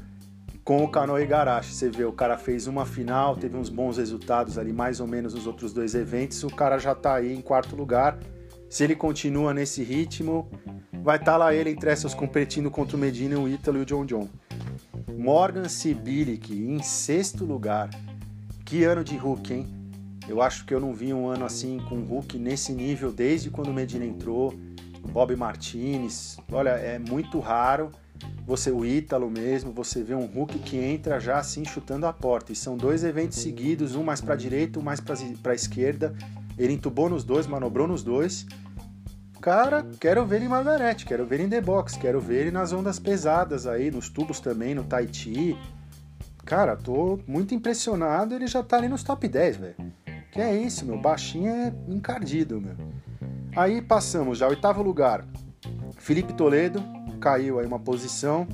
com 0.64 0.84
o 0.84 0.88
Kanoe 0.88 1.24
Igarashi. 1.24 1.74
Você 1.74 1.90
vê, 1.90 2.04
o 2.04 2.12
cara 2.12 2.38
fez 2.38 2.68
uma 2.68 2.86
final, 2.86 3.36
teve 3.36 3.56
uns 3.56 3.70
bons 3.70 3.98
resultados 3.98 4.58
ali, 4.58 4.74
mais 4.74 5.00
ou 5.00 5.08
menos 5.08 5.34
nos 5.34 5.46
outros 5.46 5.72
dois 5.72 5.94
eventos. 5.94 6.44
O 6.44 6.50
cara 6.50 6.80
já 6.80 6.94
está 6.94 7.16
aí 7.16 7.34
em 7.34 7.42
quarto 7.42 7.76
lugar. 7.76 8.18
Se 8.70 8.84
ele 8.84 8.96
continua 8.96 9.54
nesse 9.54 9.84
ritmo, 9.84 10.50
vai 11.04 11.18
estar 11.18 11.34
tá 11.34 11.38
lá 11.38 11.54
ele 11.54 11.72
entre 11.72 11.90
essas 11.90 12.14
competindo 12.14 12.70
contra 12.70 12.96
o 12.96 13.00
Medina, 13.00 13.40
o 13.40 13.48
Ítalo 13.48 13.80
e 13.80 13.82
o 13.82 13.86
John 13.86 14.06
John. 14.06 14.28
Morgan 15.20 15.68
Sibilic 15.68 16.54
em 16.54 16.82
sexto 16.82 17.44
lugar. 17.44 17.90
Que 18.64 18.86
ano 18.86 19.04
de 19.04 19.18
Hulk, 19.18 19.54
hein? 19.54 19.68
Eu 20.30 20.42
acho 20.42 20.64
que 20.64 20.74
eu 20.74 20.80
não 20.80 20.94
vi 20.94 21.14
um 21.14 21.28
ano 21.28 21.44
assim 21.44 21.78
com 21.90 22.00
Hulk 22.00 22.38
nesse 22.40 22.72
nível 22.72 23.12
desde 23.12 23.50
quando 23.50 23.68
o 23.68 23.74
Medina 23.74 24.06
entrou. 24.06 24.54
Bob 25.12 25.36
Martinez, 25.36 26.38
olha, 26.50 26.70
é 26.70 26.98
muito 26.98 27.38
raro 27.40 27.92
você 28.46 28.72
o 28.72 28.86
Ítalo 28.86 29.30
mesmo, 29.30 29.74
você 29.74 30.02
vê 30.02 30.16
um 30.16 30.26
Hulk 30.26 30.58
que 30.60 30.78
entra 30.78 31.20
já 31.20 31.38
assim 31.38 31.66
chutando 31.66 32.06
a 32.06 32.14
porta. 32.14 32.54
E 32.54 32.56
são 32.56 32.78
dois 32.78 33.04
eventos 33.04 33.40
seguidos, 33.40 33.96
um 33.96 34.04
mais 34.04 34.22
para 34.22 34.38
direita, 34.38 34.80
um 34.80 34.84
mais 34.84 35.02
para 35.02 35.54
esquerda. 35.54 36.16
Ele 36.58 36.74
entubou 36.74 37.10
nos 37.10 37.26
dois, 37.26 37.46
manobrou 37.46 37.90
nos 37.90 38.04
dois. 38.04 38.46
Cara, 39.42 39.86
quero 40.00 40.26
ver 40.26 40.38
ele 40.38 40.46
em 40.46 40.50
Margarete, 40.50 41.06
quero 41.06 41.26
ver 41.26 41.36
ele 41.38 41.44
em 41.44 41.50
The 41.50 41.62
Box, 41.62 41.98
quero 41.98 42.20
ver 42.20 42.42
ele 42.42 42.52
nas 42.52 42.74
ondas 42.74 43.00
pesadas 43.00 43.66
aí, 43.66 43.90
nos 43.90 44.10
tubos 44.10 44.40
também, 44.42 44.76
no 44.76 44.84
Tahiti. 44.84 45.58
Cara, 46.46 46.76
tô 46.76 47.20
muito 47.26 47.56
impressionado, 47.56 48.36
ele 48.36 48.48
já 48.48 48.62
tá 48.62 48.78
ali 48.78 48.90
nos 48.90 49.02
top 49.02 49.28
10, 49.28 49.58
velho. 49.58 49.76
Que 50.32 50.42
é 50.42 50.56
isso, 50.56 50.86
meu, 50.86 51.00
baixinho 51.00 51.50
é 51.50 51.74
encardido, 51.88 52.60
meu. 52.60 52.76
Aí 53.56 53.82
passamos 53.82 54.38
já, 54.38 54.48
oitavo 54.48 54.82
lugar. 54.82 55.26
Felipe 55.98 56.34
Toledo, 56.34 56.84
caiu 57.22 57.60
aí 57.60 57.66
uma 57.66 57.80
posição, 57.80 58.46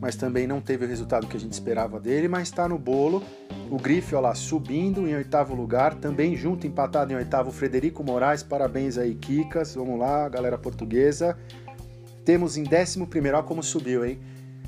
mas 0.00 0.16
também 0.16 0.46
não 0.46 0.60
teve 0.60 0.84
o 0.84 0.88
resultado 0.88 1.26
que 1.26 1.36
a 1.36 1.40
gente 1.40 1.52
esperava 1.52 2.00
dele, 2.00 2.26
mas 2.26 2.48
está 2.48 2.66
no 2.66 2.78
bolo. 2.78 3.22
O 3.70 3.76
Grife, 3.76 4.14
olha 4.14 4.28
lá, 4.28 4.34
subindo 4.34 5.06
em 5.06 5.14
oitavo 5.14 5.54
lugar, 5.54 5.94
também 5.94 6.34
junto, 6.34 6.66
empatado 6.66 7.12
em 7.12 7.16
oitavo, 7.16 7.50
Frederico 7.52 8.02
Moraes, 8.02 8.42
parabéns 8.42 8.96
aí, 8.96 9.14
Kikas, 9.14 9.74
vamos 9.74 9.98
lá, 9.98 10.28
galera 10.28 10.56
portuguesa. 10.56 11.36
Temos 12.24 12.56
em 12.56 12.64
décimo 12.64 13.06
primeiro, 13.06 13.36
olha 13.36 13.46
como 13.46 13.62
subiu, 13.62 14.04
hein? 14.04 14.18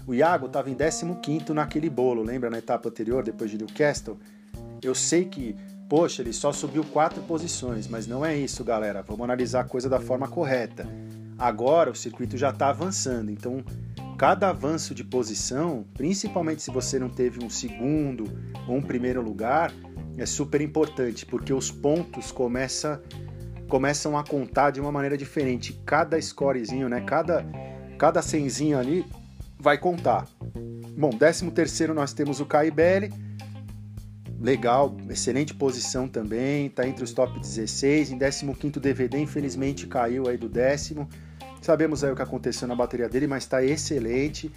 O 0.06 0.14
Iago 0.14 0.46
estava 0.46 0.68
em 0.68 0.74
décimo 0.74 1.16
quinto 1.16 1.54
naquele 1.54 1.88
bolo, 1.88 2.22
lembra 2.22 2.50
na 2.50 2.58
etapa 2.58 2.88
anterior, 2.88 3.22
depois 3.22 3.50
de 3.50 3.56
Newcastle? 3.56 4.18
Eu 4.82 4.94
sei 4.94 5.24
que, 5.24 5.56
poxa, 5.88 6.22
ele 6.22 6.32
só 6.32 6.52
subiu 6.52 6.84
quatro 6.84 7.22
posições, 7.22 7.86
mas 7.86 8.06
não 8.06 8.26
é 8.26 8.36
isso, 8.36 8.64
galera. 8.64 9.02
Vamos 9.02 9.22
analisar 9.22 9.60
a 9.60 9.64
coisa 9.64 9.88
da 9.88 10.00
forma 10.00 10.26
correta. 10.28 10.86
Agora 11.38 11.90
o 11.90 11.94
circuito 11.94 12.36
já 12.36 12.50
está 12.50 12.68
avançando, 12.68 13.30
então 13.30 13.64
cada 14.18 14.50
avanço 14.50 14.94
de 14.94 15.02
posição, 15.02 15.84
principalmente 15.94 16.62
se 16.62 16.70
você 16.70 16.98
não 16.98 17.08
teve 17.08 17.44
um 17.44 17.50
segundo 17.50 18.24
ou 18.66 18.76
um 18.76 18.82
primeiro 18.82 19.20
lugar, 19.20 19.72
é 20.16 20.26
super 20.26 20.60
importante, 20.60 21.24
porque 21.24 21.52
os 21.52 21.70
pontos 21.70 22.30
começa, 22.30 23.02
começam 23.68 24.16
a 24.16 24.24
contar 24.24 24.70
de 24.70 24.80
uma 24.80 24.92
maneira 24.92 25.16
diferente. 25.16 25.80
Cada 25.84 26.20
scorezinho, 26.20 26.88
né? 26.88 27.00
Cada, 27.00 27.44
cada 27.98 28.22
cenzinho 28.22 28.78
ali 28.78 29.04
vai 29.58 29.78
contar. 29.78 30.26
Bom, 30.96 31.10
13 31.10 31.50
terceiro 31.50 31.94
nós 31.94 32.12
temos 32.12 32.40
o 32.40 32.46
Caibelli, 32.46 33.10
legal, 34.38 34.96
excelente 35.08 35.54
posição 35.54 36.08
também, 36.08 36.68
tá 36.68 36.86
entre 36.86 37.02
os 37.02 37.12
top 37.12 37.38
16. 37.40 38.10
Em 38.10 38.18
15 38.18 38.80
DVD, 38.80 39.18
infelizmente 39.18 39.86
caiu 39.86 40.28
aí 40.28 40.36
do 40.36 40.48
décimo. 40.48 41.08
Sabemos 41.62 42.02
aí 42.02 42.10
o 42.10 42.16
que 42.16 42.22
aconteceu 42.22 42.66
na 42.66 42.74
bateria 42.74 43.08
dele, 43.08 43.28
mas 43.28 43.44
está 43.44 43.64
excelente. 43.64 44.50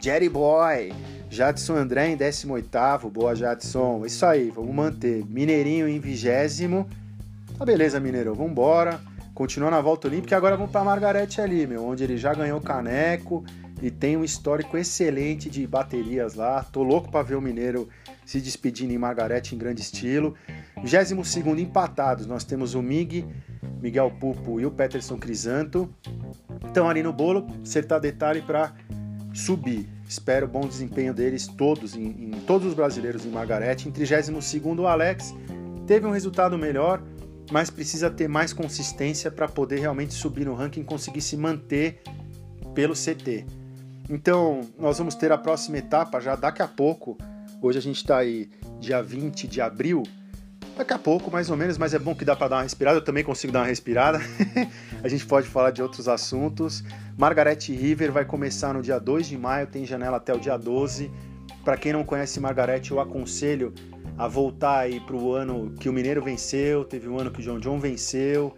Jerry 0.00 0.28
Boy, 0.28 0.92
Jadson 1.30 1.76
André 1.76 2.08
em 2.08 2.16
18º, 2.16 3.10
boa 3.10 3.34
Jadson, 3.34 4.04
isso 4.06 4.24
aí, 4.24 4.50
vamos 4.50 4.74
manter. 4.74 5.24
Mineirinho 5.26 5.86
em 5.86 6.00
20 6.00 6.86
Tá 7.58 7.64
beleza, 7.64 8.00
Mineiro, 8.00 8.34
vamos 8.34 8.52
embora. 8.52 9.00
Continua 9.34 9.70
na 9.70 9.82
volta 9.82 10.08
olímpica 10.08 10.34
e 10.34 10.36
agora 10.36 10.56
vamos 10.56 10.72
para 10.72 10.82
Margarete 10.82 11.42
ali, 11.42 11.66
meu, 11.66 11.84
onde 11.84 12.04
ele 12.04 12.16
já 12.16 12.32
ganhou 12.32 12.58
caneco 12.58 13.44
e 13.82 13.90
tem 13.90 14.16
um 14.16 14.24
histórico 14.24 14.78
excelente 14.78 15.50
de 15.50 15.66
baterias 15.66 16.34
lá. 16.34 16.64
Tô 16.64 16.82
louco 16.82 17.10
para 17.10 17.22
ver 17.22 17.34
o 17.34 17.40
Mineiro 17.40 17.86
se 18.26 18.40
despedindo 18.40 18.92
em 18.92 18.98
Margarete 18.98 19.54
em 19.54 19.58
grande 19.58 19.80
estilo. 19.80 20.34
22 20.76 21.58
empatados, 21.58 22.26
nós 22.26 22.44
temos 22.44 22.74
o 22.74 22.82
Mig, 22.82 23.24
Miguel 23.80 24.10
Pupo 24.20 24.60
e 24.60 24.66
o 24.66 24.70
Peterson 24.70 25.16
Crisanto 25.16 25.88
estão 26.66 26.90
ali 26.90 27.02
no 27.02 27.12
bolo, 27.12 27.46
acertar 27.62 28.00
detalhe 28.00 28.42
para 28.42 28.74
subir. 29.32 29.88
Espero 30.08 30.46
bom 30.46 30.66
desempenho 30.66 31.14
deles 31.14 31.46
todos, 31.46 31.96
em, 31.96 32.04
em 32.04 32.30
todos 32.46 32.66
os 32.66 32.74
brasileiros 32.74 33.24
em 33.24 33.30
Margarete. 33.30 33.88
Em 33.88 33.92
32 33.92 34.54
o 34.78 34.86
Alex 34.86 35.34
teve 35.86 36.04
um 36.06 36.10
resultado 36.10 36.58
melhor, 36.58 37.02
mas 37.50 37.70
precisa 37.70 38.10
ter 38.10 38.28
mais 38.28 38.52
consistência 38.52 39.30
para 39.30 39.46
poder 39.46 39.78
realmente 39.78 40.14
subir 40.14 40.44
no 40.44 40.54
ranking 40.54 40.80
e 40.80 40.84
conseguir 40.84 41.20
se 41.20 41.36
manter 41.36 42.02
pelo 42.74 42.94
CT. 42.94 43.46
Então, 44.10 44.60
nós 44.78 44.98
vamos 44.98 45.14
ter 45.14 45.32
a 45.32 45.38
próxima 45.38 45.78
etapa 45.78 46.20
já 46.20 46.36
daqui 46.36 46.62
a 46.62 46.68
pouco. 46.68 47.16
Hoje 47.60 47.78
a 47.78 47.82
gente 47.82 47.96
está 47.96 48.18
aí 48.18 48.50
dia 48.78 49.02
20 49.02 49.48
de 49.48 49.60
abril. 49.60 50.02
Daqui 50.76 50.92
a 50.92 50.98
pouco, 50.98 51.30
mais 51.30 51.50
ou 51.50 51.56
menos, 51.56 51.78
mas 51.78 51.94
é 51.94 51.98
bom 51.98 52.14
que 52.14 52.24
dá 52.24 52.36
para 52.36 52.48
dar 52.48 52.56
uma 52.56 52.62
respirada. 52.62 52.98
Eu 52.98 53.04
também 53.04 53.24
consigo 53.24 53.50
dar 53.50 53.60
uma 53.60 53.66
respirada. 53.66 54.20
a 55.02 55.08
gente 55.08 55.24
pode 55.24 55.48
falar 55.48 55.70
de 55.70 55.80
outros 55.80 56.06
assuntos. 56.06 56.84
Margaret 57.16 57.58
River 57.68 58.12
vai 58.12 58.26
começar 58.26 58.74
no 58.74 58.82
dia 58.82 58.98
2 58.98 59.26
de 59.26 59.38
maio, 59.38 59.66
tem 59.66 59.86
janela 59.86 60.18
até 60.18 60.34
o 60.34 60.38
dia 60.38 60.58
12. 60.58 61.10
Para 61.64 61.78
quem 61.78 61.94
não 61.94 62.04
conhece 62.04 62.38
Margaret, 62.38 62.82
eu 62.90 63.00
aconselho 63.00 63.72
a 64.18 64.28
voltar 64.28 64.80
aí 64.80 65.00
para 65.00 65.16
o 65.16 65.32
ano 65.32 65.72
que 65.80 65.88
o 65.88 65.92
Mineiro 65.92 66.22
venceu, 66.22 66.84
teve 66.84 67.08
um 67.08 67.18
ano 67.18 67.30
que 67.30 67.40
o 67.40 67.42
John 67.42 67.58
John 67.58 67.78
venceu. 67.78 68.54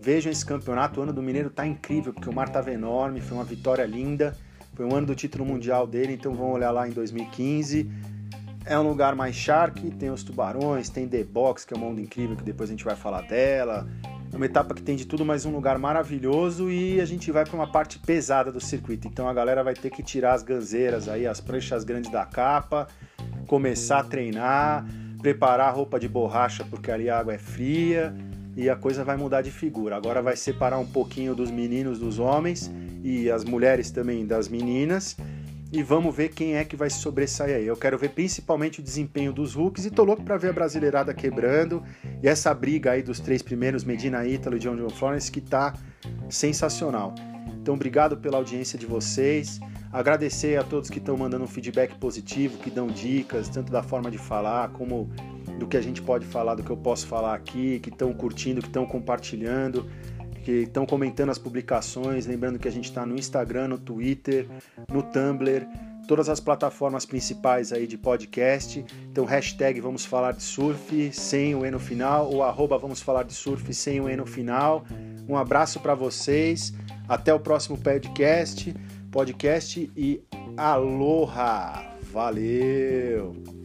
Vejam 0.00 0.32
esse 0.32 0.44
campeonato, 0.46 0.98
o 0.98 1.02
ano 1.02 1.12
do 1.12 1.22
Mineiro 1.22 1.50
tá 1.50 1.66
incrível, 1.66 2.14
porque 2.14 2.28
o 2.28 2.32
mar 2.32 2.48
tava 2.48 2.72
enorme, 2.72 3.20
foi 3.20 3.36
uma 3.36 3.44
vitória 3.44 3.84
linda. 3.84 4.34
Foi 4.74 4.86
um 4.86 4.94
ano 4.94 5.08
do 5.08 5.14
título 5.14 5.44
mundial 5.44 5.86
dele, 5.86 6.14
então 6.14 6.32
vamos 6.34 6.54
olhar 6.54 6.70
lá 6.70 6.88
em 6.88 6.92
2015 6.92 7.86
é 8.64 8.78
um 8.78 8.86
lugar 8.86 9.14
mais 9.14 9.34
shark, 9.34 9.90
tem 9.92 10.10
os 10.10 10.22
tubarões, 10.22 10.88
tem 10.88 11.08
The 11.08 11.24
Box, 11.24 11.64
que 11.64 11.74
é 11.74 11.76
um 11.76 11.80
mundo 11.80 12.00
incrível, 12.00 12.36
que 12.36 12.42
depois 12.42 12.68
a 12.68 12.72
gente 12.72 12.84
vai 12.84 12.96
falar 12.96 13.22
dela. 13.22 13.88
É 14.32 14.36
uma 14.36 14.46
etapa 14.46 14.74
que 14.74 14.82
tem 14.82 14.94
de 14.94 15.06
tudo, 15.06 15.24
mas 15.24 15.44
um 15.44 15.50
lugar 15.50 15.78
maravilhoso 15.78 16.70
e 16.70 17.00
a 17.00 17.04
gente 17.04 17.32
vai 17.32 17.44
para 17.44 17.54
uma 17.54 17.70
parte 17.70 17.98
pesada 17.98 18.52
do 18.52 18.60
circuito. 18.60 19.08
Então 19.08 19.28
a 19.28 19.34
galera 19.34 19.64
vai 19.64 19.74
ter 19.74 19.90
que 19.90 20.02
tirar 20.02 20.34
as 20.34 20.42
ganzeiras 20.42 21.08
aí, 21.08 21.26
as 21.26 21.40
pranchas 21.40 21.82
grandes 21.82 22.10
da 22.12 22.24
capa, 22.24 22.86
começar 23.46 24.00
a 24.00 24.04
treinar, 24.04 24.86
preparar 25.20 25.74
roupa 25.74 25.98
de 25.98 26.08
borracha 26.08 26.64
porque 26.70 26.90
ali 26.90 27.10
a 27.10 27.18
água 27.18 27.34
é 27.34 27.38
fria 27.38 28.14
e 28.56 28.70
a 28.70 28.76
coisa 28.76 29.02
vai 29.02 29.16
mudar 29.16 29.42
de 29.42 29.50
figura. 29.50 29.96
Agora 29.96 30.22
vai 30.22 30.36
separar 30.36 30.78
um 30.78 30.86
pouquinho 30.86 31.34
dos 31.34 31.50
meninos 31.50 31.98
dos 31.98 32.20
homens 32.20 32.70
e 33.02 33.28
as 33.30 33.42
mulheres 33.42 33.90
também 33.90 34.24
das 34.24 34.48
meninas 34.48 35.16
e 35.72 35.82
vamos 35.82 36.14
ver 36.14 36.30
quem 36.30 36.56
é 36.56 36.64
que 36.64 36.74
vai 36.74 36.90
se 36.90 36.98
sobressair 36.98 37.56
aí. 37.56 37.66
Eu 37.66 37.76
quero 37.76 37.96
ver 37.96 38.10
principalmente 38.10 38.80
o 38.80 38.82
desempenho 38.82 39.32
dos 39.32 39.54
rookies 39.54 39.86
e 39.86 39.90
tô 39.90 40.02
louco 40.02 40.22
para 40.22 40.36
ver 40.36 40.50
a 40.50 40.52
brasileirada 40.52 41.14
quebrando 41.14 41.82
e 42.22 42.28
essa 42.28 42.52
briga 42.52 42.92
aí 42.92 43.02
dos 43.02 43.20
três 43.20 43.40
primeiros, 43.42 43.84
Medina 43.84 44.26
Ítalo 44.26 44.56
e 44.56 44.58
John 44.58 44.76
John 44.76 44.90
Florence, 44.90 45.30
que 45.30 45.40
tá 45.40 45.74
sensacional. 46.28 47.14
Então, 47.60 47.74
obrigado 47.74 48.16
pela 48.16 48.38
audiência 48.38 48.78
de 48.78 48.86
vocês. 48.86 49.60
Agradecer 49.92 50.58
a 50.58 50.62
todos 50.62 50.88
que 50.88 50.98
estão 50.98 51.16
mandando 51.16 51.44
um 51.44 51.48
feedback 51.48 51.94
positivo, 51.96 52.58
que 52.58 52.70
dão 52.70 52.86
dicas, 52.86 53.48
tanto 53.48 53.70
da 53.70 53.82
forma 53.82 54.10
de 54.10 54.18
falar, 54.18 54.70
como 54.70 55.10
do 55.58 55.66
que 55.66 55.76
a 55.76 55.80
gente 55.80 56.00
pode 56.00 56.24
falar, 56.24 56.54
do 56.54 56.62
que 56.62 56.70
eu 56.70 56.76
posso 56.76 57.06
falar 57.06 57.34
aqui, 57.34 57.80
que 57.80 57.90
estão 57.90 58.12
curtindo, 58.12 58.60
que 58.60 58.68
estão 58.68 58.86
compartilhando 58.86 59.86
que 60.50 60.62
estão 60.62 60.84
comentando 60.84 61.30
as 61.30 61.38
publicações. 61.38 62.26
Lembrando 62.26 62.58
que 62.58 62.66
a 62.66 62.70
gente 62.72 62.86
está 62.86 63.06
no 63.06 63.14
Instagram, 63.14 63.68
no 63.68 63.78
Twitter, 63.78 64.48
no 64.88 65.02
Tumblr, 65.02 65.66
todas 66.08 66.28
as 66.28 66.40
plataformas 66.40 67.06
principais 67.06 67.72
aí 67.72 67.86
de 67.86 67.96
podcast. 67.96 68.84
Então, 69.10 69.24
hashtag 69.24 69.80
Vamos 69.80 70.04
Falar 70.04 70.32
de 70.32 70.42
Surf 70.42 71.12
sem 71.12 71.54
o 71.54 71.64
E 71.64 71.70
no 71.70 71.78
final, 71.78 72.28
ou 72.28 72.42
arroba 72.42 72.76
Vamos 72.76 73.00
Falar 73.00 73.22
de 73.22 73.32
Surf 73.32 73.72
sem 73.72 74.00
o 74.00 74.08
E 74.08 74.16
no 74.16 74.26
final. 74.26 74.84
Um 75.28 75.36
abraço 75.36 75.78
para 75.78 75.94
vocês, 75.94 76.74
até 77.08 77.32
o 77.32 77.38
próximo 77.38 77.78
podcast, 77.78 78.74
podcast 79.12 79.90
e 79.96 80.20
aloha! 80.56 81.86
Valeu! 82.12 83.59